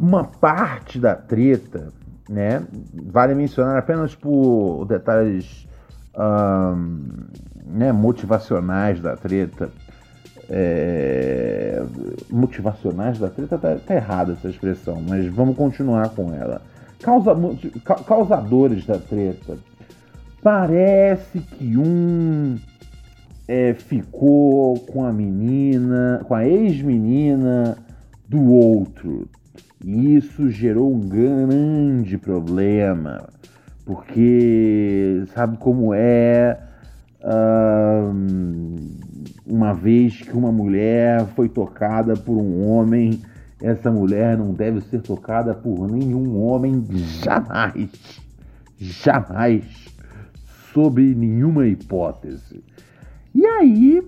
Uma 0.00 0.24
parte 0.24 0.98
da 0.98 1.14
treta, 1.14 1.92
né? 2.28 2.62
Vale 3.10 3.34
mencionar 3.34 3.76
apenas 3.76 4.14
por 4.14 4.84
detalhes 4.86 5.68
um, 6.16 7.26
né, 7.66 7.92
motivacionais 7.92 9.00
da 9.00 9.16
treta 9.16 9.70
é, 10.48 11.82
motivacionais 12.30 13.18
da 13.18 13.28
treta, 13.28 13.58
tá, 13.58 13.76
tá 13.76 13.94
errada 13.94 14.32
essa 14.32 14.48
expressão, 14.48 15.02
mas 15.06 15.26
vamos 15.26 15.56
continuar 15.56 16.08
com 16.10 16.32
ela. 16.32 16.62
Causa, 17.02 17.36
causadores 18.06 18.86
da 18.86 18.98
treta. 18.98 19.58
Parece 20.42 21.40
que 21.40 21.76
um 21.76 22.58
é, 23.48 23.74
ficou 23.74 24.78
com 24.80 25.04
a 25.04 25.12
menina, 25.12 26.20
com 26.24 26.34
a 26.34 26.46
ex-menina 26.46 27.76
do 28.28 28.52
outro. 28.52 29.28
E 29.84 30.16
isso 30.16 30.50
gerou 30.50 30.94
um 30.94 31.00
grande 31.00 32.18
problema, 32.18 33.28
porque 33.84 35.24
sabe 35.34 35.56
como 35.56 35.94
é. 35.94 36.60
Uh, 37.20 38.78
uma 39.44 39.72
vez 39.72 40.20
que 40.20 40.36
uma 40.36 40.52
mulher 40.52 41.26
foi 41.34 41.48
tocada 41.48 42.14
por 42.14 42.36
um 42.36 42.68
homem, 42.68 43.20
essa 43.62 43.90
mulher 43.90 44.36
não 44.36 44.52
deve 44.52 44.80
ser 44.82 45.00
tocada 45.00 45.52
por 45.52 45.90
nenhum 45.90 46.40
homem 46.40 46.84
jamais. 47.22 47.90
Jamais. 48.78 49.87
Sob 50.72 51.02
nenhuma 51.02 51.66
hipótese. 51.66 52.62
E 53.34 53.44
aí, 53.46 54.02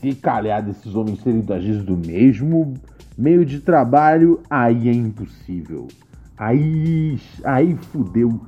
se 0.00 0.14
calhar 0.14 0.64
desses 0.64 0.94
homens 0.94 1.22
serem 1.22 1.40
vezes 1.40 1.82
do 1.84 1.96
mesmo 1.96 2.74
meio 3.16 3.44
de 3.44 3.60
trabalho, 3.60 4.40
aí 4.50 4.88
é 4.88 4.92
impossível. 4.92 5.88
Aí, 6.36 7.18
aí 7.44 7.74
fudeu 7.76 8.40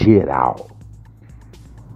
geral. 0.00 0.68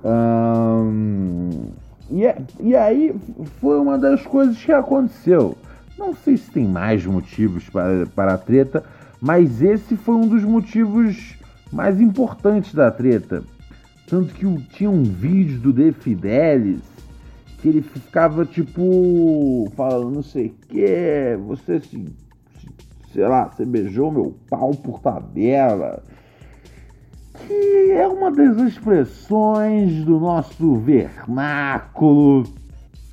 Hum, 0.05 1.71
e, 2.11 2.27
é, 2.27 2.37
e 2.61 2.75
aí 2.75 3.15
foi 3.61 3.79
uma 3.79 3.97
das 3.97 4.27
coisas 4.27 4.63
que 4.63 4.73
aconteceu. 4.73 5.57
Não 5.97 6.15
sei 6.15 6.37
se 6.37 6.51
tem 6.51 6.67
mais 6.67 7.07
motivos 7.07 7.69
para, 7.69 8.07
para 8.07 8.35
a 8.35 8.39
treta, 8.39 8.83
mas 9.21 9.63
esse 9.63 9.97
foi 9.97 10.17
um 10.17 10.27
dos 10.27 10.43
motivos 10.43 11.37
mais 11.73 12.01
importantes 12.01 12.75
da 12.75 12.91
treta. 12.91 13.45
Tanto 14.13 14.35
que 14.35 14.47
tinha 14.65 14.91
um 14.91 15.05
vídeo 15.05 15.59
do 15.59 15.73
De 15.73 15.91
Fidelis 15.91 16.83
que 17.57 17.69
ele 17.69 17.81
ficava 17.81 18.45
tipo 18.45 19.73
falando 19.75 20.17
não 20.17 20.23
sei 20.23 20.49
o 20.49 20.67
que, 20.69 21.39
você 21.47 21.81
se, 21.81 22.15
sei 23.11 23.27
lá, 23.27 23.47
você 23.49 23.65
beijou 23.65 24.13
meu 24.13 24.37
pau 24.51 24.73
por 24.73 25.01
tabela. 25.01 26.03
Que 27.33 27.93
é 27.93 28.07
uma 28.07 28.31
das 28.31 28.59
expressões 28.59 30.05
do 30.05 30.21
nosso 30.21 30.77
vernáculo 30.77 32.43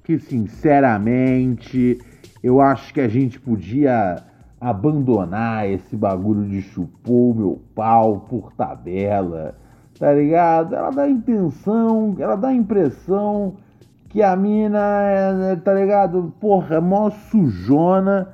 que, 0.04 0.20
sinceramente, 0.20 1.98
eu 2.44 2.60
acho 2.60 2.94
que 2.94 3.00
a 3.00 3.08
gente 3.08 3.40
podia 3.40 4.22
abandonar 4.60 5.66
esse 5.66 5.96
bagulho 5.96 6.46
de 6.50 6.62
chupou 6.62 7.34
meu 7.34 7.62
pau 7.74 8.20
por 8.30 8.52
tabela, 8.52 9.56
tá 10.00 10.14
ligado? 10.14 10.76
Ela 10.76 10.90
dá 10.92 11.04
a 11.04 11.10
intenção, 11.10 12.16
ela 12.18 12.36
dá 12.36 12.48
a 12.48 12.54
impressão 12.54 13.56
que 14.08 14.24
a 14.24 14.36
mina 14.36 14.80
é, 15.04 15.56
tá 15.58 15.74
ligado? 15.74 16.34
Porra, 16.40 16.78
é 16.78 16.80
mó 16.80 17.10
sujona 17.10 18.30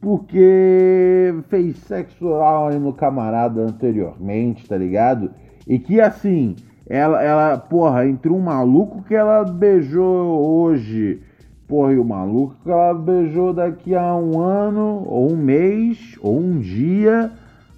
porque 0.00 1.34
fez 1.48 1.78
sexo 1.78 2.26
oral 2.26 2.70
no 2.74 2.92
camarada 2.92 3.62
anteriormente, 3.62 4.68
tá 4.68 4.76
ligado? 4.76 5.30
E 5.66 5.78
que 5.78 5.98
assim, 5.98 6.56
ela, 6.86 7.22
ela, 7.22 7.56
porra, 7.56 8.06
entre 8.06 8.30
um 8.30 8.40
maluco 8.40 9.02
que 9.04 9.14
ela 9.14 9.44
beijou 9.44 10.62
hoje, 10.62 11.22
porra, 11.66 11.94
e 11.94 11.98
o 11.98 12.04
maluco 12.04 12.54
que 12.62 12.70
ela 12.70 12.92
beijou 12.92 13.54
daqui 13.54 13.94
a 13.94 14.14
um 14.14 14.38
ano, 14.38 15.04
ou 15.06 15.32
um 15.32 15.36
mês, 15.36 16.18
ou 16.20 16.38
um 16.38 16.58
dia, 16.58 17.32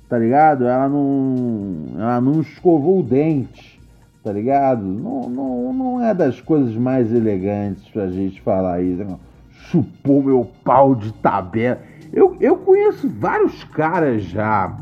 tá 0.08 0.18
ligado? 0.18 0.66
Ela 0.66 0.88
não, 0.88 1.84
ela 1.96 2.20
não 2.20 2.40
escovou 2.40 3.00
o 3.00 3.02
dente, 3.02 3.80
tá 4.22 4.32
ligado? 4.32 4.82
Não, 4.82 5.28
não, 5.28 5.72
não 5.72 6.04
é 6.04 6.14
das 6.14 6.40
coisas 6.40 6.74
mais 6.76 7.12
elegantes 7.12 7.88
pra 7.88 8.08
gente 8.08 8.40
falar 8.40 8.82
isso. 8.82 9.04
Não. 9.04 9.20
Chupou 9.50 10.22
meu 10.22 10.50
pau 10.64 10.94
de 10.94 11.12
tabela. 11.14 11.80
Eu, 12.12 12.36
eu 12.40 12.56
conheço 12.56 13.08
vários 13.08 13.64
caras 13.64 14.22
já, 14.24 14.76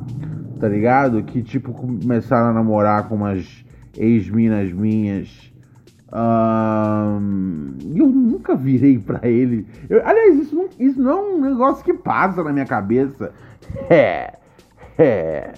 tá 0.61 0.69
ligado? 0.69 1.23
Que 1.23 1.43
tipo 1.43 1.73
começaram 1.73 2.51
a 2.51 2.53
namorar 2.53 3.09
com 3.09 3.15
umas 3.15 3.65
ex-minas 3.97 4.73
minhas. 4.73 5.53
E 7.93 7.99
eu 7.99 8.07
nunca 8.07 8.55
virei 8.55 8.99
para 8.99 9.27
ele. 9.27 9.67
Eu, 9.89 10.07
aliás, 10.07 10.37
isso 10.37 10.55
não, 10.55 10.69
isso 10.79 11.01
não 11.01 11.11
é 11.11 11.23
um 11.23 11.41
negócio 11.41 11.85
que 11.85 11.95
passa 11.95 12.43
na 12.43 12.53
minha 12.53 12.67
cabeça. 12.67 13.33
É, 13.89 14.35
é. 14.99 15.53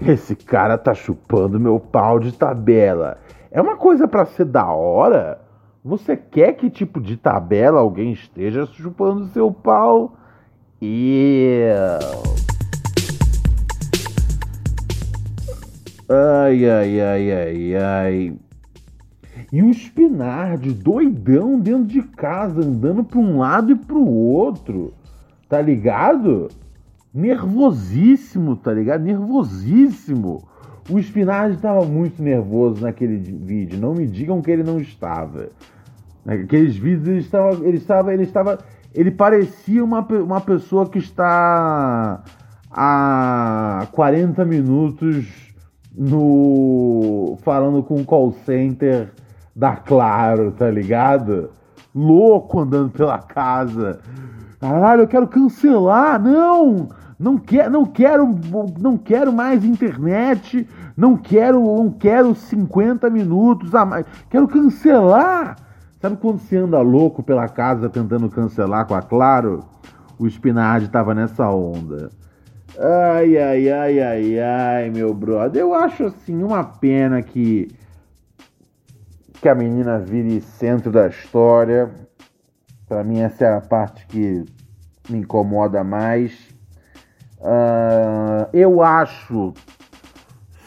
Esse 0.00 0.34
cara 0.34 0.76
tá 0.76 0.94
chupando 0.94 1.60
meu 1.60 1.78
pau 1.78 2.18
de 2.18 2.32
tabela. 2.32 3.18
É 3.50 3.60
uma 3.60 3.76
coisa 3.76 4.08
para 4.08 4.26
ser 4.26 4.46
da 4.46 4.66
hora? 4.66 5.40
Você 5.84 6.16
quer 6.16 6.54
que 6.54 6.70
tipo 6.70 7.00
de 7.00 7.16
tabela 7.16 7.80
alguém 7.80 8.12
esteja 8.12 8.66
chupando 8.66 9.26
seu 9.28 9.52
pau? 9.52 10.16
E 10.80 11.68
Ai, 16.08 16.68
ai, 16.68 17.00
ai, 17.00 17.32
ai, 17.32 17.74
ai. 17.74 18.34
E 19.50 19.62
o 19.62 19.72
Spinard, 19.72 20.70
doidão 20.74 21.58
dentro 21.58 21.84
de 21.84 22.02
casa, 22.02 22.60
andando 22.60 23.02
para 23.02 23.18
um 23.18 23.38
lado 23.38 23.72
e 23.72 23.74
para 23.74 23.96
o 23.96 24.14
outro, 24.14 24.92
tá 25.48 25.62
ligado? 25.62 26.48
Nervosíssimo, 27.14 28.56
tá 28.56 28.72
ligado? 28.72 29.02
Nervosíssimo. 29.02 30.48
O 30.90 30.98
Spinard 30.98 31.54
estava 31.54 31.84
muito 31.84 32.22
nervoso 32.22 32.82
naquele 32.82 33.16
vídeo. 33.18 33.78
Não 33.78 33.94
me 33.94 34.06
digam 34.06 34.40
que 34.40 34.50
ele 34.50 34.62
não 34.62 34.80
estava. 34.80 35.50
Naqueles 36.24 36.76
vídeos 36.76 37.08
ele 37.08 37.18
estava, 37.18 37.66
ele 37.66 37.76
estava, 37.76 38.14
ele 38.14 38.22
estava, 38.22 38.58
ele 38.94 39.10
parecia 39.10 39.84
uma, 39.84 40.00
uma 40.00 40.40
pessoa 40.40 40.88
que 40.88 40.98
está 40.98 42.22
há 42.70 43.86
40 43.92 44.44
minutos 44.44 45.52
no 45.94 47.36
falando 47.42 47.82
com 47.82 47.96
o 47.96 48.04
call 48.04 48.32
center 48.46 49.12
da 49.54 49.76
Claro, 49.76 50.52
tá 50.52 50.70
ligado? 50.70 51.50
Louco 51.94 52.60
andando 52.60 52.90
pela 52.90 53.18
casa. 53.18 54.00
Caralho, 54.58 55.02
eu 55.02 55.08
quero 55.08 55.28
cancelar. 55.28 56.22
Não! 56.22 56.88
Não 57.22 57.38
quero, 57.38 57.70
não 57.70 57.86
quero, 57.86 58.28
não 58.80 58.98
quero 58.98 59.32
mais 59.32 59.64
internet. 59.64 60.68
Não 60.96 61.16
quero, 61.16 61.60
não 61.60 61.88
quero 61.88 62.34
50 62.34 63.08
minutos 63.08 63.76
a 63.76 63.84
mais. 63.84 64.04
Quero 64.28 64.48
cancelar. 64.48 65.56
Sabe 66.00 66.16
quando 66.16 66.40
você 66.40 66.56
anda 66.56 66.80
louco 66.80 67.22
pela 67.22 67.48
casa 67.48 67.88
tentando 67.88 68.28
cancelar 68.28 68.86
com 68.88 68.94
a 68.94 69.00
Claro? 69.00 69.60
O 70.18 70.28
Spinardi 70.28 70.88
tava 70.88 71.14
nessa 71.14 71.48
onda. 71.48 72.10
Ai, 72.76 73.38
ai, 73.38 73.70
ai, 73.70 74.00
ai, 74.00 74.40
ai, 74.40 74.90
meu 74.90 75.14
brother. 75.14 75.60
Eu 75.60 75.74
acho 75.74 76.06
assim 76.06 76.42
uma 76.42 76.64
pena 76.64 77.22
que 77.22 77.68
que 79.40 79.48
a 79.48 79.54
menina 79.54 79.98
vire 79.98 80.40
centro 80.40 80.90
da 80.90 81.06
história. 81.06 81.88
Para 82.88 83.04
mim 83.04 83.20
essa 83.20 83.44
é 83.44 83.56
a 83.56 83.60
parte 83.60 84.06
que 84.08 84.44
me 85.08 85.18
incomoda 85.18 85.84
mais. 85.84 86.51
Uh, 87.42 88.48
eu 88.52 88.82
acho 88.82 89.52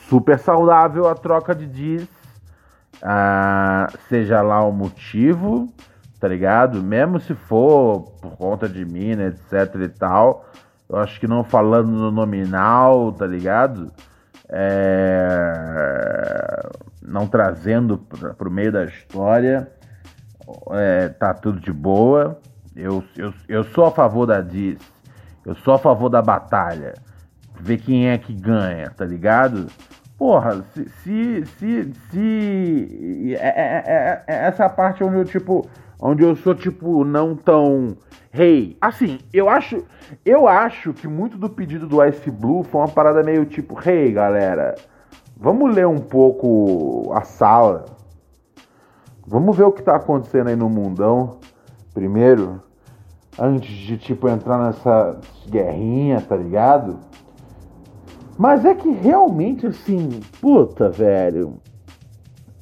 super 0.10 0.38
saudável 0.38 1.08
a 1.08 1.16
troca 1.16 1.56
de 1.56 1.66
diz, 1.66 2.04
uh, 2.98 3.98
seja 4.10 4.42
lá 4.42 4.62
o 4.62 4.74
motivo, 4.74 5.74
tá 6.20 6.28
ligado? 6.28 6.84
Mesmo 6.84 7.18
se 7.20 7.34
for 7.34 8.02
por 8.22 8.36
conta 8.36 8.68
de 8.68 8.84
mina, 8.84 9.28
etc 9.28 9.74
e 9.82 9.88
tal. 9.88 10.46
Eu 10.90 10.98
acho 10.98 11.18
que 11.18 11.28
não 11.28 11.46
falando 11.46 11.90
no 11.90 12.12
nominal, 12.12 13.14
tá 13.14 13.26
ligado? 13.26 13.92
É... 14.50 15.10
Não 17.02 17.26
trazendo 17.26 17.98
para 17.98 18.48
o 18.48 18.52
meio 18.52 18.72
da 18.72 18.86
história, 18.86 19.72
é, 20.72 21.10
tá 21.10 21.34
tudo 21.34 21.60
de 21.60 21.72
boa. 21.72 22.40
Eu, 22.76 23.04
eu, 23.16 23.34
eu 23.48 23.64
sou 23.64 23.86
a 23.86 23.92
favor 23.92 24.26
da 24.26 24.42
Diz, 24.42 24.78
eu 25.46 25.56
sou 25.56 25.74
a 25.76 25.80
favor 25.80 26.10
da 26.10 26.22
batalha. 26.22 26.94
Ver 27.60 27.78
quem 27.78 28.10
é 28.10 28.18
que 28.18 28.34
ganha, 28.34 28.90
tá 28.90 29.06
ligado? 29.06 29.68
Porra, 30.18 30.64
se. 30.74 30.90
se, 30.90 31.46
se, 31.46 31.94
se 32.10 33.36
é, 33.40 33.48
é, 33.48 33.84
é, 33.86 34.24
é 34.28 34.48
essa 34.48 34.68
parte 34.70 35.04
onde 35.04 35.18
eu, 35.18 35.26
tipo. 35.26 35.70
Onde 35.98 36.24
eu 36.24 36.36
sou, 36.36 36.54
tipo, 36.54 37.06
não 37.06 37.36
tão 37.36 37.96
Hey, 38.38 38.76
assim, 38.82 39.20
eu 39.34 39.48
acho, 39.48 39.86
eu 40.26 40.46
acho 40.46 40.94
que 40.94 41.08
muito 41.08 41.38
do 41.38 41.50
pedido 41.50 41.88
do 41.88 42.04
Ice 42.04 42.30
Blue 42.30 42.64
foi 42.64 42.82
uma 42.82 42.90
parada 42.90 43.24
meio 43.24 43.46
tipo, 43.46 43.80
hey, 43.88 44.12
galera, 44.12 44.76
vamos 45.38 45.74
ler 45.74 45.88
um 45.88 46.00
pouco 46.00 47.14
a 47.14 47.22
sala. 47.22 47.86
Vamos 49.26 49.56
ver 49.56 49.64
o 49.64 49.72
que 49.72 49.82
tá 49.82 49.96
acontecendo 49.96 50.50
aí 50.50 50.56
no 50.56 50.70
mundão 50.70 51.40
primeiro, 51.94 52.62
antes 53.40 53.70
de 53.70 53.98
tipo 53.98 54.28
entrar 54.28 54.58
nessa 54.58 55.20
guerrinha, 55.50 56.22
tá 56.22 56.36
ligado? 56.36 57.00
Mas 58.38 58.66
é 58.66 58.76
que 58.76 58.90
realmente 58.90 59.68
assim, 59.68 60.20
puta, 60.42 60.90
velho, 60.90 61.56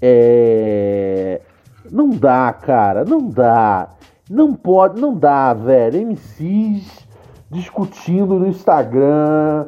é 0.02 1.42
não 1.92 2.10
dá, 2.10 2.52
cara, 2.54 3.04
não 3.04 3.30
dá. 3.30 3.90
Não 4.30 4.54
pode, 4.54 5.00
não 5.00 5.14
dá, 5.14 5.54
velho. 5.54 6.08
MCs 6.08 7.08
discutindo 7.52 8.40
no 8.40 8.48
Instagram 8.48 9.68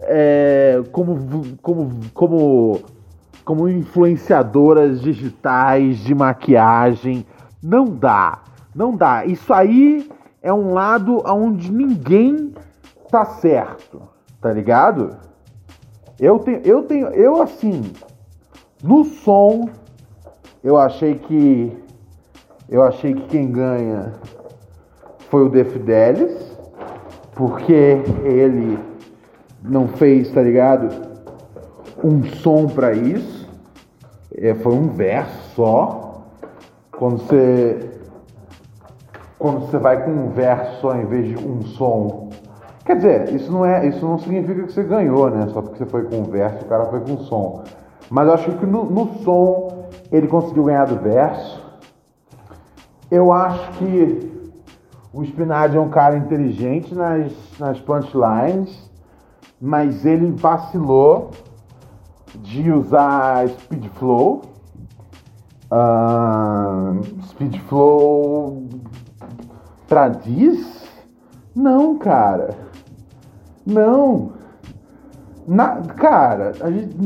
é, 0.00 0.82
como, 0.92 1.56
como, 1.60 1.90
como, 2.12 2.80
como 3.44 3.68
influenciadoras 3.68 5.00
digitais 5.00 5.98
de 5.98 6.14
maquiagem. 6.14 7.26
Não 7.62 7.86
dá, 7.86 8.42
não 8.74 8.94
dá. 8.94 9.24
Isso 9.24 9.52
aí 9.52 10.08
é 10.44 10.52
um 10.52 10.74
lado 10.74 11.22
onde 11.26 11.72
ninguém 11.72 12.52
tá 13.10 13.24
certo, 13.24 14.02
tá 14.42 14.52
ligado? 14.52 15.16
Eu 16.20 16.38
tenho, 16.38 16.60
eu 16.64 16.82
tenho, 16.82 17.06
eu 17.08 17.40
assim, 17.40 17.82
no 18.82 19.04
som, 19.04 19.70
eu 20.62 20.76
achei 20.76 21.14
que 21.14 21.74
eu 22.68 22.82
achei 22.82 23.14
que 23.14 23.22
quem 23.28 23.50
ganha 23.50 24.12
foi 25.30 25.46
o 25.46 25.48
Defidelis, 25.48 26.54
porque 27.34 28.02
ele 28.22 28.78
não 29.62 29.88
fez, 29.88 30.30
tá 30.30 30.42
ligado? 30.42 30.90
Um 32.02 32.22
som 32.22 32.66
para 32.66 32.92
isso. 32.92 33.48
É, 34.36 34.54
foi 34.54 34.74
um 34.74 34.88
verso 34.88 35.54
só. 35.54 36.22
Quando 36.92 37.18
você 37.18 37.90
quando 39.44 39.60
você 39.60 39.76
vai 39.76 40.02
com 40.02 40.10
um 40.10 40.30
verso 40.30 40.80
só 40.80 40.96
em 40.96 41.04
vez 41.04 41.28
de 41.28 41.46
um 41.46 41.60
som. 41.60 42.30
Quer 42.86 42.96
dizer, 42.96 43.34
isso 43.34 43.52
não 43.52 43.62
é, 43.62 43.86
isso 43.86 44.02
não 44.02 44.18
significa 44.18 44.62
que 44.62 44.72
você 44.72 44.82
ganhou, 44.82 45.28
né? 45.28 45.48
Só 45.52 45.60
porque 45.60 45.76
você 45.76 45.84
foi 45.84 46.04
com 46.04 46.20
um 46.20 46.24
verso, 46.24 46.64
o 46.64 46.66
cara 46.66 46.86
foi 46.86 47.00
com 47.00 47.18
som. 47.18 47.62
Mas 48.08 48.26
eu 48.26 48.32
acho 48.32 48.52
que 48.52 48.64
no, 48.64 48.84
no 48.84 49.18
som 49.22 49.90
ele 50.10 50.28
conseguiu 50.28 50.64
ganhar 50.64 50.86
do 50.86 50.96
verso. 50.96 51.62
Eu 53.10 53.30
acho 53.34 53.70
que 53.72 54.50
o 55.12 55.22
Spinardi 55.22 55.76
é 55.76 55.80
um 55.80 55.90
cara 55.90 56.16
inteligente 56.16 56.94
nas, 56.94 57.30
nas 57.58 57.78
punchlines, 57.80 58.90
mas 59.60 60.06
ele 60.06 60.30
vacilou 60.30 61.32
de 62.36 62.72
usar 62.72 63.46
speed 63.46 63.88
flow. 63.90 64.40
Uh, 65.70 67.02
speed 67.24 67.60
flow 67.68 68.64
pra 69.88 70.08
diz? 70.08 70.84
Não, 71.54 71.96
cara. 71.98 72.54
Não. 73.66 74.32
Na, 75.46 75.82
cara, 75.82 76.52
a 76.60 76.70
gente, 76.70 76.96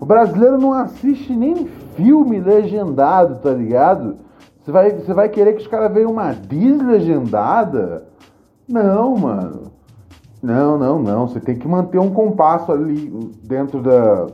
o 0.00 0.04
brasileiro 0.04 0.58
não 0.58 0.72
assiste 0.72 1.32
nem 1.32 1.66
filme 1.94 2.40
legendado, 2.40 3.36
tá 3.36 3.50
ligado? 3.50 4.16
Você 4.62 4.72
vai, 4.72 4.90
você 4.92 5.12
vai 5.12 5.28
querer 5.28 5.54
que 5.54 5.62
os 5.62 5.66
caras 5.66 5.92
vejam 5.92 6.10
uma 6.10 6.32
deslegendada? 6.32 8.06
Não, 8.68 9.16
mano. 9.16 9.72
Não, 10.42 10.78
não, 10.78 10.98
não. 11.02 11.28
Você 11.28 11.40
tem 11.40 11.58
que 11.58 11.68
manter 11.68 11.98
um 11.98 12.12
compasso 12.12 12.72
ali 12.72 13.08
dentro 13.42 13.82
da, 13.82 14.26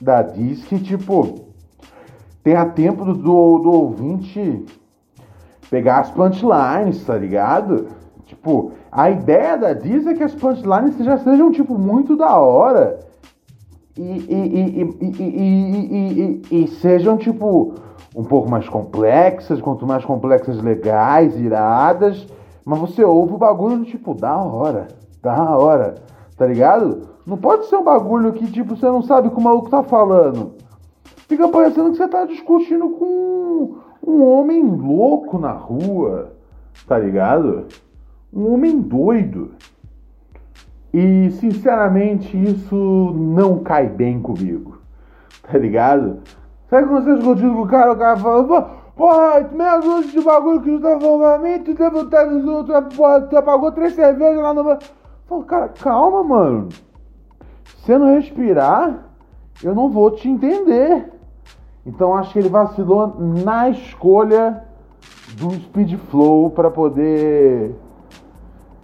da 0.00 0.22
disc, 0.22 0.68
tipo, 0.82 1.46
tenha 2.42 2.64
tempo 2.66 3.04
do, 3.04 3.14
do, 3.14 3.58
do 3.58 3.70
ouvinte 3.70 4.64
pegar 5.70 6.00
as 6.00 6.10
punchlines, 6.10 7.04
tá 7.04 7.16
ligado? 7.16 7.88
Tipo, 8.26 8.72
a 8.90 9.10
ideia 9.10 9.56
da 9.56 9.72
Disney 9.72 10.12
é 10.12 10.16
que 10.16 10.24
as 10.24 10.34
punchlines 10.34 10.96
já 10.98 11.18
sejam, 11.18 11.52
tipo, 11.52 11.78
muito 11.78 12.16
da 12.16 12.36
hora. 12.36 13.00
E, 13.96 14.02
e, 14.02 14.82
e, 15.00 16.64
e, 16.64 16.68
sejam, 16.68 17.16
tipo, 17.16 17.74
um 18.14 18.24
pouco 18.24 18.50
mais 18.50 18.68
complexas, 18.68 19.60
quanto 19.60 19.86
mais 19.86 20.04
complexas, 20.04 20.60
legais, 20.60 21.38
iradas, 21.38 22.26
mas 22.64 22.78
você 22.78 23.04
ouve 23.04 23.34
o 23.34 23.38
bagulho 23.38 23.84
tipo, 23.84 24.12
da 24.12 24.36
hora, 24.36 24.88
da 25.22 25.56
hora, 25.56 25.94
tá 26.36 26.46
ligado? 26.46 27.08
Não 27.24 27.36
pode 27.36 27.66
ser 27.66 27.76
um 27.76 27.84
bagulho 27.84 28.32
que, 28.32 28.50
tipo, 28.50 28.76
você 28.76 28.86
não 28.86 29.02
sabe 29.02 29.28
o 29.28 29.30
que 29.30 29.38
o 29.38 29.42
maluco 29.42 29.70
tá 29.70 29.82
falando. 29.82 30.54
Fica 31.28 31.48
parecendo 31.48 31.92
que 31.92 31.96
você 31.96 32.08
tá 32.08 32.24
discutindo 32.24 32.90
com 32.90 33.76
um 34.06 34.24
homem 34.24 34.62
louco 34.62 35.38
na 35.38 35.50
rua, 35.50 36.32
tá 36.86 36.98
ligado? 36.98 37.66
Um 38.32 38.54
homem 38.54 38.80
doido. 38.80 39.52
E 40.94 41.30
sinceramente 41.32 42.36
isso 42.36 42.74
não 43.14 43.58
cai 43.58 43.88
bem 43.88 44.20
comigo. 44.20 44.78
Tá 45.42 45.58
ligado? 45.58 46.20
Sabe 46.70 46.88
quando 46.88 47.04
você 47.04 47.14
discutindo 47.16 47.54
com 47.54 47.62
o 47.62 47.68
cara, 47.68 47.92
o 47.92 47.96
cara 47.96 48.16
fala, 48.16 48.70
porra, 48.96 49.48
meia 49.52 49.78
dúzia 49.78 50.12
de 50.12 50.24
bagulho 50.24 50.62
que 50.62 50.70
tu 50.70 50.80
tá 50.80 50.98
falando 50.98 51.20
pra 51.20 51.38
mim, 51.38 51.62
tu 51.62 51.74
teve 51.74 51.98
o 51.98 52.64
tu, 52.64 52.96
porra, 52.96 53.20
tu 53.20 53.36
apagou 53.36 53.72
três 53.72 53.94
cervejas 53.94 54.42
lá 54.42 54.54
no. 54.54 54.78
Fala, 55.26 55.44
cara, 55.44 55.68
calma, 55.68 56.24
mano. 56.24 56.68
Se 57.84 57.96
não 57.98 58.14
respirar, 58.14 59.04
eu 59.62 59.74
não 59.74 59.90
vou 59.90 60.10
te 60.10 60.28
entender. 60.28 61.15
Então 61.86 62.16
acho 62.16 62.32
que 62.32 62.40
ele 62.40 62.48
vacilou 62.48 63.14
na 63.18 63.70
escolha 63.70 64.64
do 65.38 65.54
speed 65.54 65.96
flow 66.10 66.50
para 66.50 66.70
poder 66.70 67.74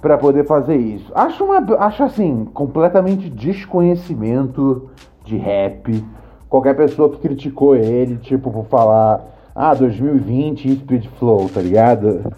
para 0.01 0.19
poder 0.19 0.45
fazer 0.45 0.77
isso. 0.77 1.13
Acho 1.15 1.45
uma 1.45 1.59
acho 1.79 2.03
assim, 2.03 2.45
completamente 2.53 3.29
desconhecimento 3.29 4.91
de 5.25 5.37
rap. 5.37 6.05
Qualquer 6.49 6.75
pessoa 6.77 7.11
que 7.11 7.19
criticou 7.19 7.75
ele, 7.77 8.17
tipo, 8.17 8.51
por 8.51 8.67
falar, 8.67 9.25
ah, 9.55 9.75
2020 9.75 10.77
speed 10.77 11.07
flow, 11.19 11.49
tá 11.49 11.61
ligado? 11.61 12.33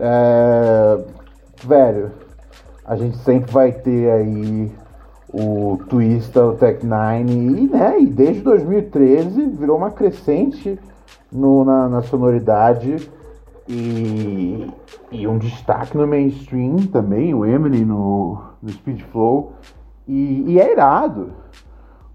É, 0.00 1.04
velho, 1.64 2.10
a 2.84 2.96
gente 2.96 3.16
sempre 3.18 3.52
vai 3.52 3.72
ter 3.72 4.10
aí 4.10 4.72
o 5.32 5.78
Twista, 5.88 6.44
o 6.44 6.54
Tech 6.54 6.84
Nine, 6.84 7.62
e, 7.62 7.68
né, 7.68 8.00
e 8.00 8.06
desde 8.06 8.42
2013 8.42 9.46
virou 9.46 9.78
uma 9.78 9.90
crescente 9.90 10.78
no, 11.30 11.64
na, 11.64 11.88
na 11.88 12.02
sonoridade 12.02 13.10
e, 13.66 14.70
e, 15.10 15.26
um 15.26 15.38
destaque 15.38 15.96
no 15.96 16.06
mainstream 16.06 16.76
também, 16.92 17.32
o 17.32 17.46
Emily 17.46 17.84
no, 17.84 18.42
no 18.60 18.70
Speed 18.70 19.00
Flow, 19.04 19.54
e, 20.06 20.44
e 20.48 20.60
é 20.60 20.72
irado. 20.72 21.32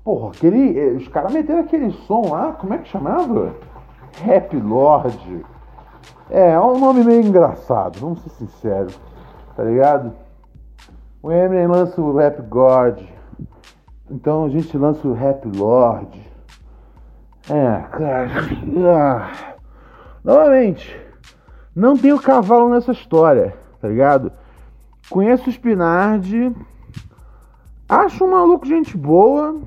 Porra, 0.04 0.30
aquele, 0.30 0.96
os 0.96 1.08
caras 1.08 1.34
meteram 1.34 1.62
aquele 1.62 1.92
som 1.92 2.30
lá, 2.32 2.54
como 2.54 2.74
é 2.74 2.78
que 2.78 2.90
chamava? 2.90 3.56
Rap 4.24 4.56
Lord. 4.56 5.46
É, 6.30 6.52
é 6.52 6.60
um 6.60 6.80
nome 6.80 7.04
meio 7.04 7.26
engraçado, 7.26 8.00
vamos 8.00 8.22
ser 8.22 8.30
sinceros, 8.30 9.00
tá 9.56 9.64
ligado? 9.64 10.14
O 11.22 11.32
Eminem 11.32 11.68
lança 11.68 12.00
o 12.02 12.16
Rap 12.16 12.42
God. 12.44 13.02
Então 14.10 14.46
a 14.46 14.50
gente 14.50 14.78
lança 14.78 15.08
o 15.08 15.14
Rap 15.14 15.46
Lord. 15.46 16.22
É, 17.50 17.82
cara. 17.92 18.30
Ah. 18.86 19.56
Novamente, 20.24 21.00
não 21.76 21.96
tenho 21.96 22.20
cavalo 22.20 22.70
nessa 22.70 22.92
história, 22.92 23.56
tá 23.80 23.88
ligado? 23.88 24.32
Conheço 25.10 25.48
o 25.48 25.52
Spinardi. 25.52 26.54
Acho 27.88 28.26
um 28.26 28.32
maluco 28.32 28.66
gente 28.66 28.98
boa. 28.98 29.62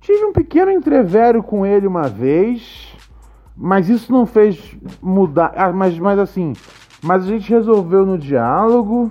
Tive 0.00 0.24
um 0.24 0.32
pequeno 0.32 0.70
entrevério 0.70 1.42
com 1.42 1.66
ele 1.66 1.86
uma 1.86 2.08
vez. 2.08 2.94
Mas 3.56 3.88
isso 3.88 4.12
não 4.12 4.26
fez 4.26 4.76
mudar. 5.02 5.52
Ah, 5.56 5.72
mas, 5.72 5.98
mas 5.98 6.18
assim. 6.18 6.52
Mas 7.02 7.24
a 7.24 7.26
gente 7.26 7.50
resolveu 7.50 8.06
no 8.06 8.16
diálogo. 8.16 9.10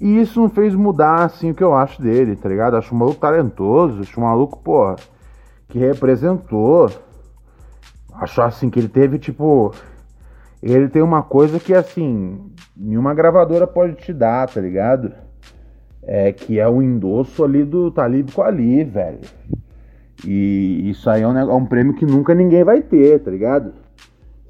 E 0.00 0.18
isso 0.18 0.40
não 0.40 0.48
fez 0.48 0.74
mudar, 0.74 1.24
assim, 1.24 1.50
o 1.50 1.54
que 1.54 1.62
eu 1.62 1.74
acho 1.74 2.00
dele, 2.00 2.34
tá 2.34 2.48
ligado? 2.48 2.76
Acho 2.76 2.94
um 2.94 2.98
maluco 2.98 3.20
talentoso, 3.20 4.00
acho 4.00 4.18
um 4.18 4.24
maluco, 4.24 4.58
pô, 4.58 4.96
que 5.68 5.78
representou. 5.78 6.90
Acho, 8.14 8.40
assim, 8.40 8.70
que 8.70 8.78
ele 8.80 8.88
teve, 8.88 9.18
tipo... 9.18 9.74
Ele 10.62 10.88
tem 10.88 11.02
uma 11.02 11.22
coisa 11.22 11.58
que, 11.58 11.74
assim, 11.74 12.38
nenhuma 12.76 13.14
gravadora 13.14 13.66
pode 13.66 13.94
te 13.94 14.12
dar, 14.12 14.48
tá 14.48 14.60
ligado? 14.60 15.12
É 16.02 16.32
que 16.32 16.58
é 16.58 16.68
o 16.68 16.82
endosso 16.82 17.44
ali 17.44 17.62
do 17.64 17.90
Talib 17.90 18.28
Ali, 18.40 18.84
velho. 18.84 19.20
E 20.26 20.90
isso 20.90 21.08
aí 21.08 21.22
é 21.22 21.28
um, 21.28 21.38
é 21.38 21.54
um 21.54 21.64
prêmio 21.64 21.94
que 21.94 22.04
nunca 22.04 22.34
ninguém 22.34 22.64
vai 22.64 22.82
ter, 22.82 23.20
tá 23.20 23.30
ligado? 23.30 23.72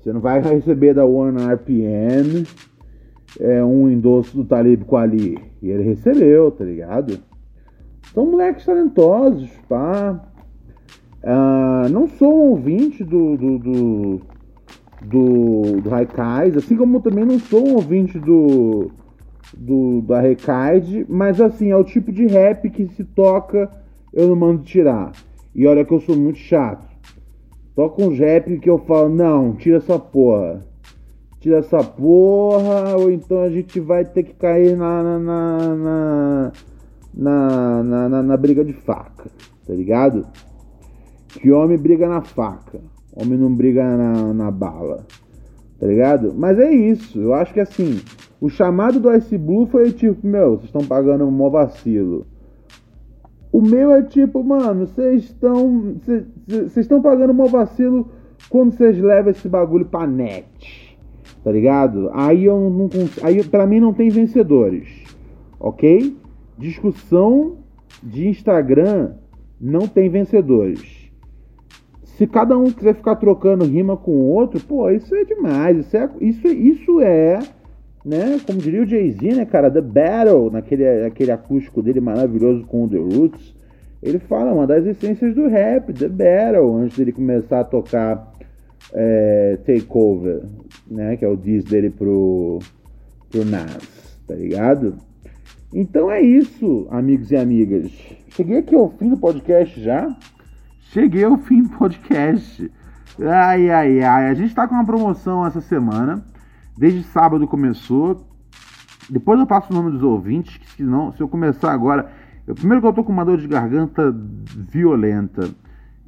Você 0.00 0.12
não 0.12 0.20
vai 0.20 0.40
receber 0.40 0.94
da 0.94 1.04
One 1.04 1.38
RPM 1.54 2.46
é, 3.38 3.62
um 3.62 3.88
endosso 3.88 4.36
do 4.36 4.44
Talib 4.44 4.84
Kweli. 4.84 5.38
E 5.62 5.70
ele 5.70 5.82
recebeu, 5.82 6.50
tá 6.50 6.64
ligado? 6.64 7.18
São 8.12 8.26
moleques 8.26 8.64
talentosos, 8.64 9.50
pá. 9.68 10.26
Ah, 11.22 11.86
não 11.90 12.08
sou 12.08 12.32
um 12.32 12.50
ouvinte 12.50 13.04
do, 13.04 13.36
do, 13.36 13.58
do, 13.58 14.20
do, 15.02 15.80
do 15.82 15.88
Raikais, 15.88 16.56
assim 16.56 16.76
como 16.76 17.00
também 17.00 17.24
não 17.24 17.38
sou 17.38 17.68
um 17.68 17.74
ouvinte 17.74 18.18
do, 18.18 18.90
do 19.56 20.00
da 20.00 20.20
Recaide, 20.20 21.04
mas 21.08 21.40
assim, 21.40 21.70
é 21.70 21.76
o 21.76 21.84
tipo 21.84 22.10
de 22.10 22.26
rap 22.26 22.68
que 22.70 22.88
se 22.88 23.04
toca, 23.04 23.70
eu 24.12 24.28
não 24.28 24.36
mando 24.36 24.62
tirar. 24.62 25.12
E 25.54 25.66
olha 25.66 25.84
que 25.84 25.92
eu 25.92 26.00
sou 26.00 26.16
muito 26.16 26.38
chato. 26.38 26.88
Toca 27.76 28.02
um 28.02 28.14
rap 28.14 28.58
que 28.58 28.70
eu 28.70 28.78
falo, 28.78 29.10
não, 29.10 29.54
tira 29.54 29.76
essa 29.76 29.98
porra 29.98 30.69
tira 31.40 31.58
essa 31.58 31.82
porra, 31.82 32.96
ou 32.96 33.10
então 33.10 33.40
a 33.40 33.48
gente 33.48 33.80
vai 33.80 34.04
ter 34.04 34.22
que 34.22 34.34
cair 34.34 34.76
na 34.76 35.02
na 35.02 35.18
na, 35.18 36.52
na, 37.14 37.82
na, 37.82 38.08
na, 38.08 38.22
na 38.22 38.36
briga 38.36 38.62
de 38.62 38.74
faca, 38.74 39.30
tá 39.66 39.72
ligado? 39.72 40.26
Que 41.28 41.50
homem 41.50 41.78
briga 41.78 42.06
na 42.08 42.20
faca, 42.20 42.80
homem 43.16 43.38
não 43.38 43.54
briga 43.54 43.82
na, 43.96 44.34
na 44.34 44.50
bala, 44.50 45.06
tá 45.78 45.86
ligado? 45.86 46.34
Mas 46.36 46.58
é 46.58 46.70
isso, 46.70 47.18
eu 47.18 47.32
acho 47.32 47.54
que 47.54 47.60
assim, 47.60 48.00
o 48.38 48.50
chamado 48.50 49.00
do 49.00 49.10
Ice 49.16 49.38
Blue 49.38 49.66
foi 49.66 49.92
tipo, 49.92 50.26
meu, 50.26 50.56
vocês 50.56 50.64
estão 50.64 50.84
pagando 50.84 51.24
um 51.24 51.30
mó 51.30 51.48
vacilo. 51.48 52.26
O 53.50 53.62
meu 53.62 53.92
é 53.92 54.02
tipo, 54.02 54.44
mano, 54.44 54.86
vocês 54.86 55.24
estão. 55.24 55.96
Vocês 56.46 56.76
estão 56.76 57.02
pagando 57.02 57.30
um 57.32 57.34
mó 57.34 57.46
vacilo 57.46 58.08
quando 58.48 58.72
vocês 58.72 58.96
levam 59.00 59.32
esse 59.32 59.48
bagulho 59.48 59.86
pra 59.86 60.06
net 60.06 60.89
tá 61.42 61.50
ligado? 61.50 62.10
Aí 62.12 62.44
eu 62.44 62.58
não 62.70 62.88
aí 63.22 63.42
para 63.44 63.66
mim 63.66 63.80
não 63.80 63.92
tem 63.92 64.08
vencedores, 64.08 64.88
ok? 65.58 66.16
Discussão 66.58 67.58
de 68.02 68.28
Instagram 68.28 69.12
não 69.60 69.86
tem 69.86 70.08
vencedores. 70.08 71.10
Se 72.02 72.26
cada 72.26 72.56
um 72.56 72.70
quiser 72.70 72.94
ficar 72.94 73.16
trocando 73.16 73.64
rima 73.64 73.96
com 73.96 74.12
o 74.12 74.26
outro, 74.26 74.60
pô, 74.60 74.90
isso 74.90 75.14
é 75.14 75.24
demais. 75.24 75.78
Isso 75.78 75.96
é, 75.96 76.10
isso, 76.20 76.46
isso 76.48 77.00
é 77.00 77.40
né? 78.04 78.40
Como 78.46 78.58
diria 78.58 78.82
o 78.82 78.86
Jay-Z, 78.86 79.34
né, 79.34 79.44
cara? 79.44 79.70
The 79.70 79.80
Battle, 79.80 80.50
naquele, 80.50 80.86
aquele 81.04 81.30
acústico 81.30 81.82
dele 81.82 82.00
maravilhoso 82.00 82.64
com 82.64 82.84
o 82.84 82.88
The 82.88 82.98
Roots. 82.98 83.54
Ele 84.02 84.18
fala 84.18 84.52
uma 84.52 84.66
das 84.66 84.86
essências 84.86 85.34
do 85.34 85.46
rap, 85.46 85.92
The 85.92 86.08
Battle, 86.08 86.76
antes 86.76 86.96
dele 86.96 87.12
começar 87.12 87.60
a 87.60 87.64
tocar 87.64 88.32
é, 88.92 89.58
Takeover, 89.64 90.42
né? 90.86 91.16
Que 91.16 91.24
é 91.24 91.28
o 91.28 91.36
diz 91.36 91.64
dele 91.64 91.90
pro, 91.90 92.58
pro 93.30 93.44
Nas, 93.44 94.20
tá 94.26 94.34
ligado? 94.34 94.96
Então 95.72 96.10
é 96.10 96.20
isso, 96.20 96.86
amigos 96.90 97.30
e 97.30 97.36
amigas. 97.36 97.90
Cheguei 98.30 98.58
aqui 98.58 98.74
ao 98.74 98.90
fim 98.90 99.10
do 99.10 99.16
podcast 99.16 99.80
já. 99.80 100.16
Cheguei 100.80 101.24
ao 101.24 101.36
fim 101.38 101.62
do 101.62 101.70
podcast. 101.70 102.70
Ai, 103.20 103.70
ai, 103.70 104.02
ai. 104.02 104.28
A 104.28 104.34
gente 104.34 104.54
tá 104.54 104.66
com 104.66 104.74
uma 104.74 104.84
promoção 104.84 105.46
essa 105.46 105.60
semana. 105.60 106.24
Desde 106.76 107.02
sábado 107.04 107.46
começou. 107.46 108.26
Depois 109.08 109.38
eu 109.38 109.46
passo 109.46 109.72
o 109.72 109.76
nome 109.76 109.90
dos 109.90 110.02
ouvintes, 110.02 110.56
que 110.56 110.70
se 110.70 110.82
não, 110.82 111.12
se 111.12 111.20
eu 111.20 111.28
começar 111.28 111.72
agora. 111.72 112.10
Eu, 112.46 112.54
primeiro 112.54 112.80
que 112.80 112.86
eu 112.86 112.92
tô 112.92 113.04
com 113.04 113.12
uma 113.12 113.24
dor 113.24 113.38
de 113.38 113.46
garganta 113.46 114.14
violenta. 114.56 115.50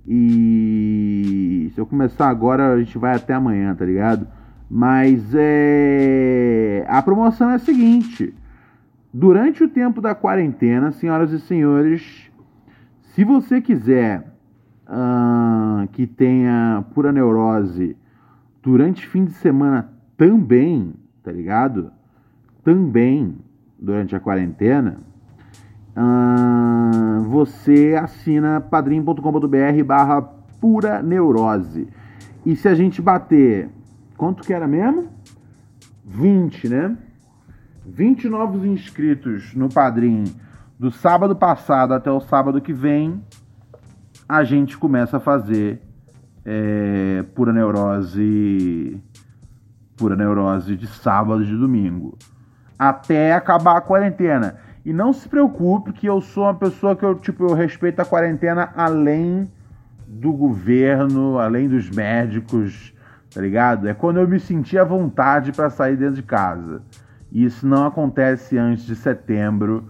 E 0.07 1.71
se 1.75 1.81
eu 1.81 1.87
começar 1.87 2.29
agora, 2.29 2.73
a 2.73 2.79
gente 2.79 2.99
vai 2.99 3.15
até 3.15 3.35
amanhã, 3.35 3.75
tá 3.75 3.85
ligado? 3.85 4.27
Mas 4.69 5.35
é... 5.35 6.85
a 6.89 7.01
promoção 7.03 7.51
é 7.51 7.55
a 7.55 7.59
seguinte: 7.59 8.35
durante 9.13 9.63
o 9.63 9.69
tempo 9.69 10.01
da 10.01 10.15
quarentena, 10.15 10.93
senhoras 10.93 11.31
e 11.33 11.39
senhores, 11.41 12.31
se 13.15 13.25
você 13.25 13.61
quiser 13.61 14.33
uh, 14.89 15.87
que 15.89 16.07
tenha 16.07 16.85
pura 16.95 17.13
neurose 17.13 17.97
durante 18.63 19.07
fim 19.07 19.25
de 19.25 19.33
semana 19.33 19.93
também, 20.17 20.95
tá 21.23 21.31
ligado? 21.31 21.93
Também 22.65 23.37
durante 23.79 24.15
a 24.15 24.21
quarentena, 24.21 24.99
uh, 25.97 27.23
você 27.25 27.99
assina 28.01 28.61
padrim.com.br 28.61 29.85
barra 29.85 30.23
pura 30.61 31.03
neurose. 31.03 31.89
E 32.45 32.57
se 32.57 32.69
a 32.69 32.75
gente 32.75 33.01
bater 33.01 33.71
Quanto 34.23 34.45
que 34.45 34.53
era 34.53 34.69
mesmo? 34.69 35.09
20, 36.05 36.69
né? 36.69 36.97
20 37.85 38.29
novos 38.29 38.65
inscritos 38.65 39.53
no 39.53 39.69
Padrim 39.69 40.23
do 40.79 40.93
sábado 40.93 41.35
passado 41.35 41.93
até 41.93 42.09
o 42.09 42.21
sábado 42.21 42.61
que 42.61 42.73
vem, 42.73 43.21
a 44.29 44.45
gente 44.45 44.79
começa 44.79 45.17
a 45.17 45.21
fazer 45.21 45.83
é, 46.45 47.25
pura 47.35 47.53
neurose 47.53 49.03
pura 49.97 50.15
neurose 50.15 50.77
de 50.77 50.87
sábado 50.87 51.43
e 51.43 51.47
de 51.47 51.57
domingo 51.57 52.17
até 52.79 53.35
acabar 53.35 53.79
a 53.79 53.81
quarentena. 53.81 54.57
E 54.85 54.93
não 54.93 55.13
se 55.13 55.29
preocupe 55.29 55.93
que 55.93 56.07
eu 56.07 56.21
sou 56.21 56.45
uma 56.45 56.55
pessoa 56.55 56.97
que 56.97 57.05
eu, 57.05 57.15
tipo, 57.15 57.45
eu 57.45 57.55
respeito 57.55 58.01
a 58.01 58.05
quarentena 58.05 58.71
além 58.75 59.49
do 60.07 60.33
governo, 60.33 61.39
além 61.39 61.69
dos 61.69 61.89
médicos, 61.89 62.93
tá 63.33 63.41
ligado? 63.41 63.89
É 63.89 63.95
quando 63.95 64.19
eu 64.19 64.29
me 64.29 64.41
senti 64.41 64.77
à 64.77 64.85
vontade 64.85 65.53
para 65.53 65.71
sair 65.71 65.97
dentro 65.97 66.17
de 66.17 66.23
casa. 66.23 66.83
E 67.31 67.45
isso 67.45 67.67
não 67.67 67.87
acontece 67.87 68.59
antes 68.59 68.85
de 68.85 68.97
setembro, 68.97 69.89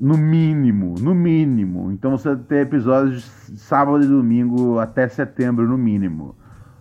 no 0.00 0.16
mínimo, 0.16 0.94
no 1.00 1.14
mínimo. 1.14 1.90
Então 1.90 2.12
você 2.12 2.34
tem 2.36 2.60
episódios 2.60 3.28
de 3.48 3.58
sábado 3.58 4.04
e 4.04 4.06
domingo 4.06 4.78
até 4.78 5.08
setembro, 5.08 5.66
no 5.66 5.76
mínimo. 5.76 6.36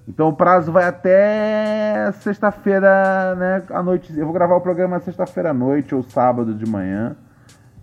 Então 0.08 0.30
o 0.30 0.34
prazo 0.34 0.72
vai 0.72 0.86
até 0.86 2.10
sexta-feira, 2.14 3.36
né, 3.36 3.64
à 3.70 3.84
noite. 3.84 4.18
Eu 4.18 4.24
vou 4.24 4.34
gravar 4.34 4.56
o 4.56 4.62
programa 4.62 5.00
sexta-feira 5.00 5.50
à 5.50 5.54
noite 5.54 5.94
ou 5.94 6.02
sábado 6.02 6.54
de 6.54 6.66
manhã. 6.66 7.16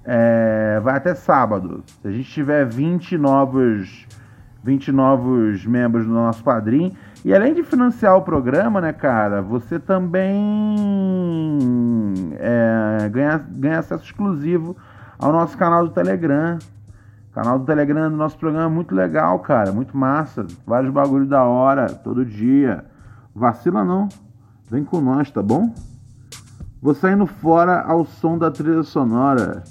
É, 0.04 0.80
vai 0.82 0.96
até 0.96 1.14
sábado. 1.14 1.84
Se 2.00 2.08
a 2.08 2.10
gente 2.10 2.30
tiver 2.30 2.64
20 2.64 3.18
novos, 3.18 4.06
20 4.62 4.90
novos 4.90 5.66
membros 5.66 6.06
do 6.06 6.12
nosso 6.12 6.42
padrinho. 6.42 6.92
E 7.22 7.34
além 7.34 7.52
de 7.52 7.62
financiar 7.62 8.16
o 8.16 8.22
programa, 8.22 8.80
né, 8.80 8.92
cara, 8.92 9.42
você 9.42 9.78
também 9.78 10.38
é, 12.38 13.08
ganha, 13.10 13.38
ganha 13.48 13.78
acesso 13.80 14.04
exclusivo 14.04 14.76
ao 15.18 15.30
nosso 15.30 15.56
canal 15.58 15.86
do 15.86 15.92
Telegram. 15.92 16.58
Canal 17.34 17.58
do 17.58 17.64
Telegram 17.64 18.08
do 18.08 18.16
nosso 18.16 18.38
programa 18.38 18.66
é 18.66 18.72
muito 18.72 18.94
legal, 18.94 19.40
cara. 19.40 19.72
Muito 19.72 19.96
massa. 19.96 20.46
Vários 20.64 20.92
bagulho 20.92 21.26
da 21.26 21.42
hora, 21.42 21.92
todo 21.92 22.24
dia. 22.24 22.84
Vacila 23.34 23.84
não. 23.84 24.08
Vem 24.70 24.84
com 24.84 25.00
nós, 25.00 25.32
tá 25.32 25.42
bom? 25.42 25.74
Vou 26.80 26.94
saindo 26.94 27.26
fora 27.26 27.80
ao 27.80 28.04
som 28.04 28.38
da 28.38 28.52
trilha 28.52 28.84
sonora. 28.84 29.64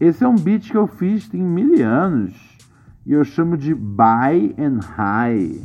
Esse 0.00 0.24
é 0.24 0.28
um 0.28 0.36
beat 0.36 0.70
que 0.70 0.76
eu 0.76 0.86
fiz 0.86 1.28
tem 1.28 1.42
mil 1.42 1.86
anos. 1.86 2.32
E 3.04 3.12
eu 3.12 3.24
chamo 3.24 3.58
de 3.58 3.74
Buy 3.74 4.54
and 4.58 4.80
High. 4.96 5.60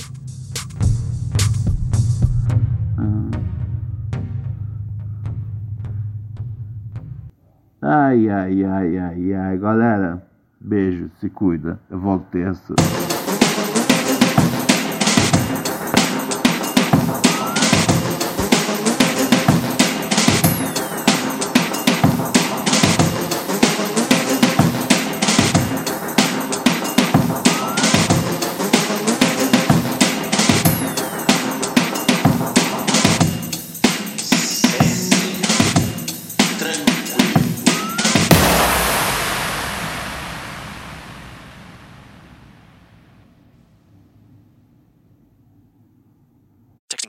Ai, 7.89 8.29
ai, 8.29 8.65
ai, 8.65 8.97
ai, 8.97 9.33
ai. 9.33 9.57
Galera, 9.57 10.21
beijo, 10.59 11.09
se 11.21 11.29
cuida. 11.29 11.79
Eu 11.89 11.97
volto 11.97 12.25
terça. 12.31 12.75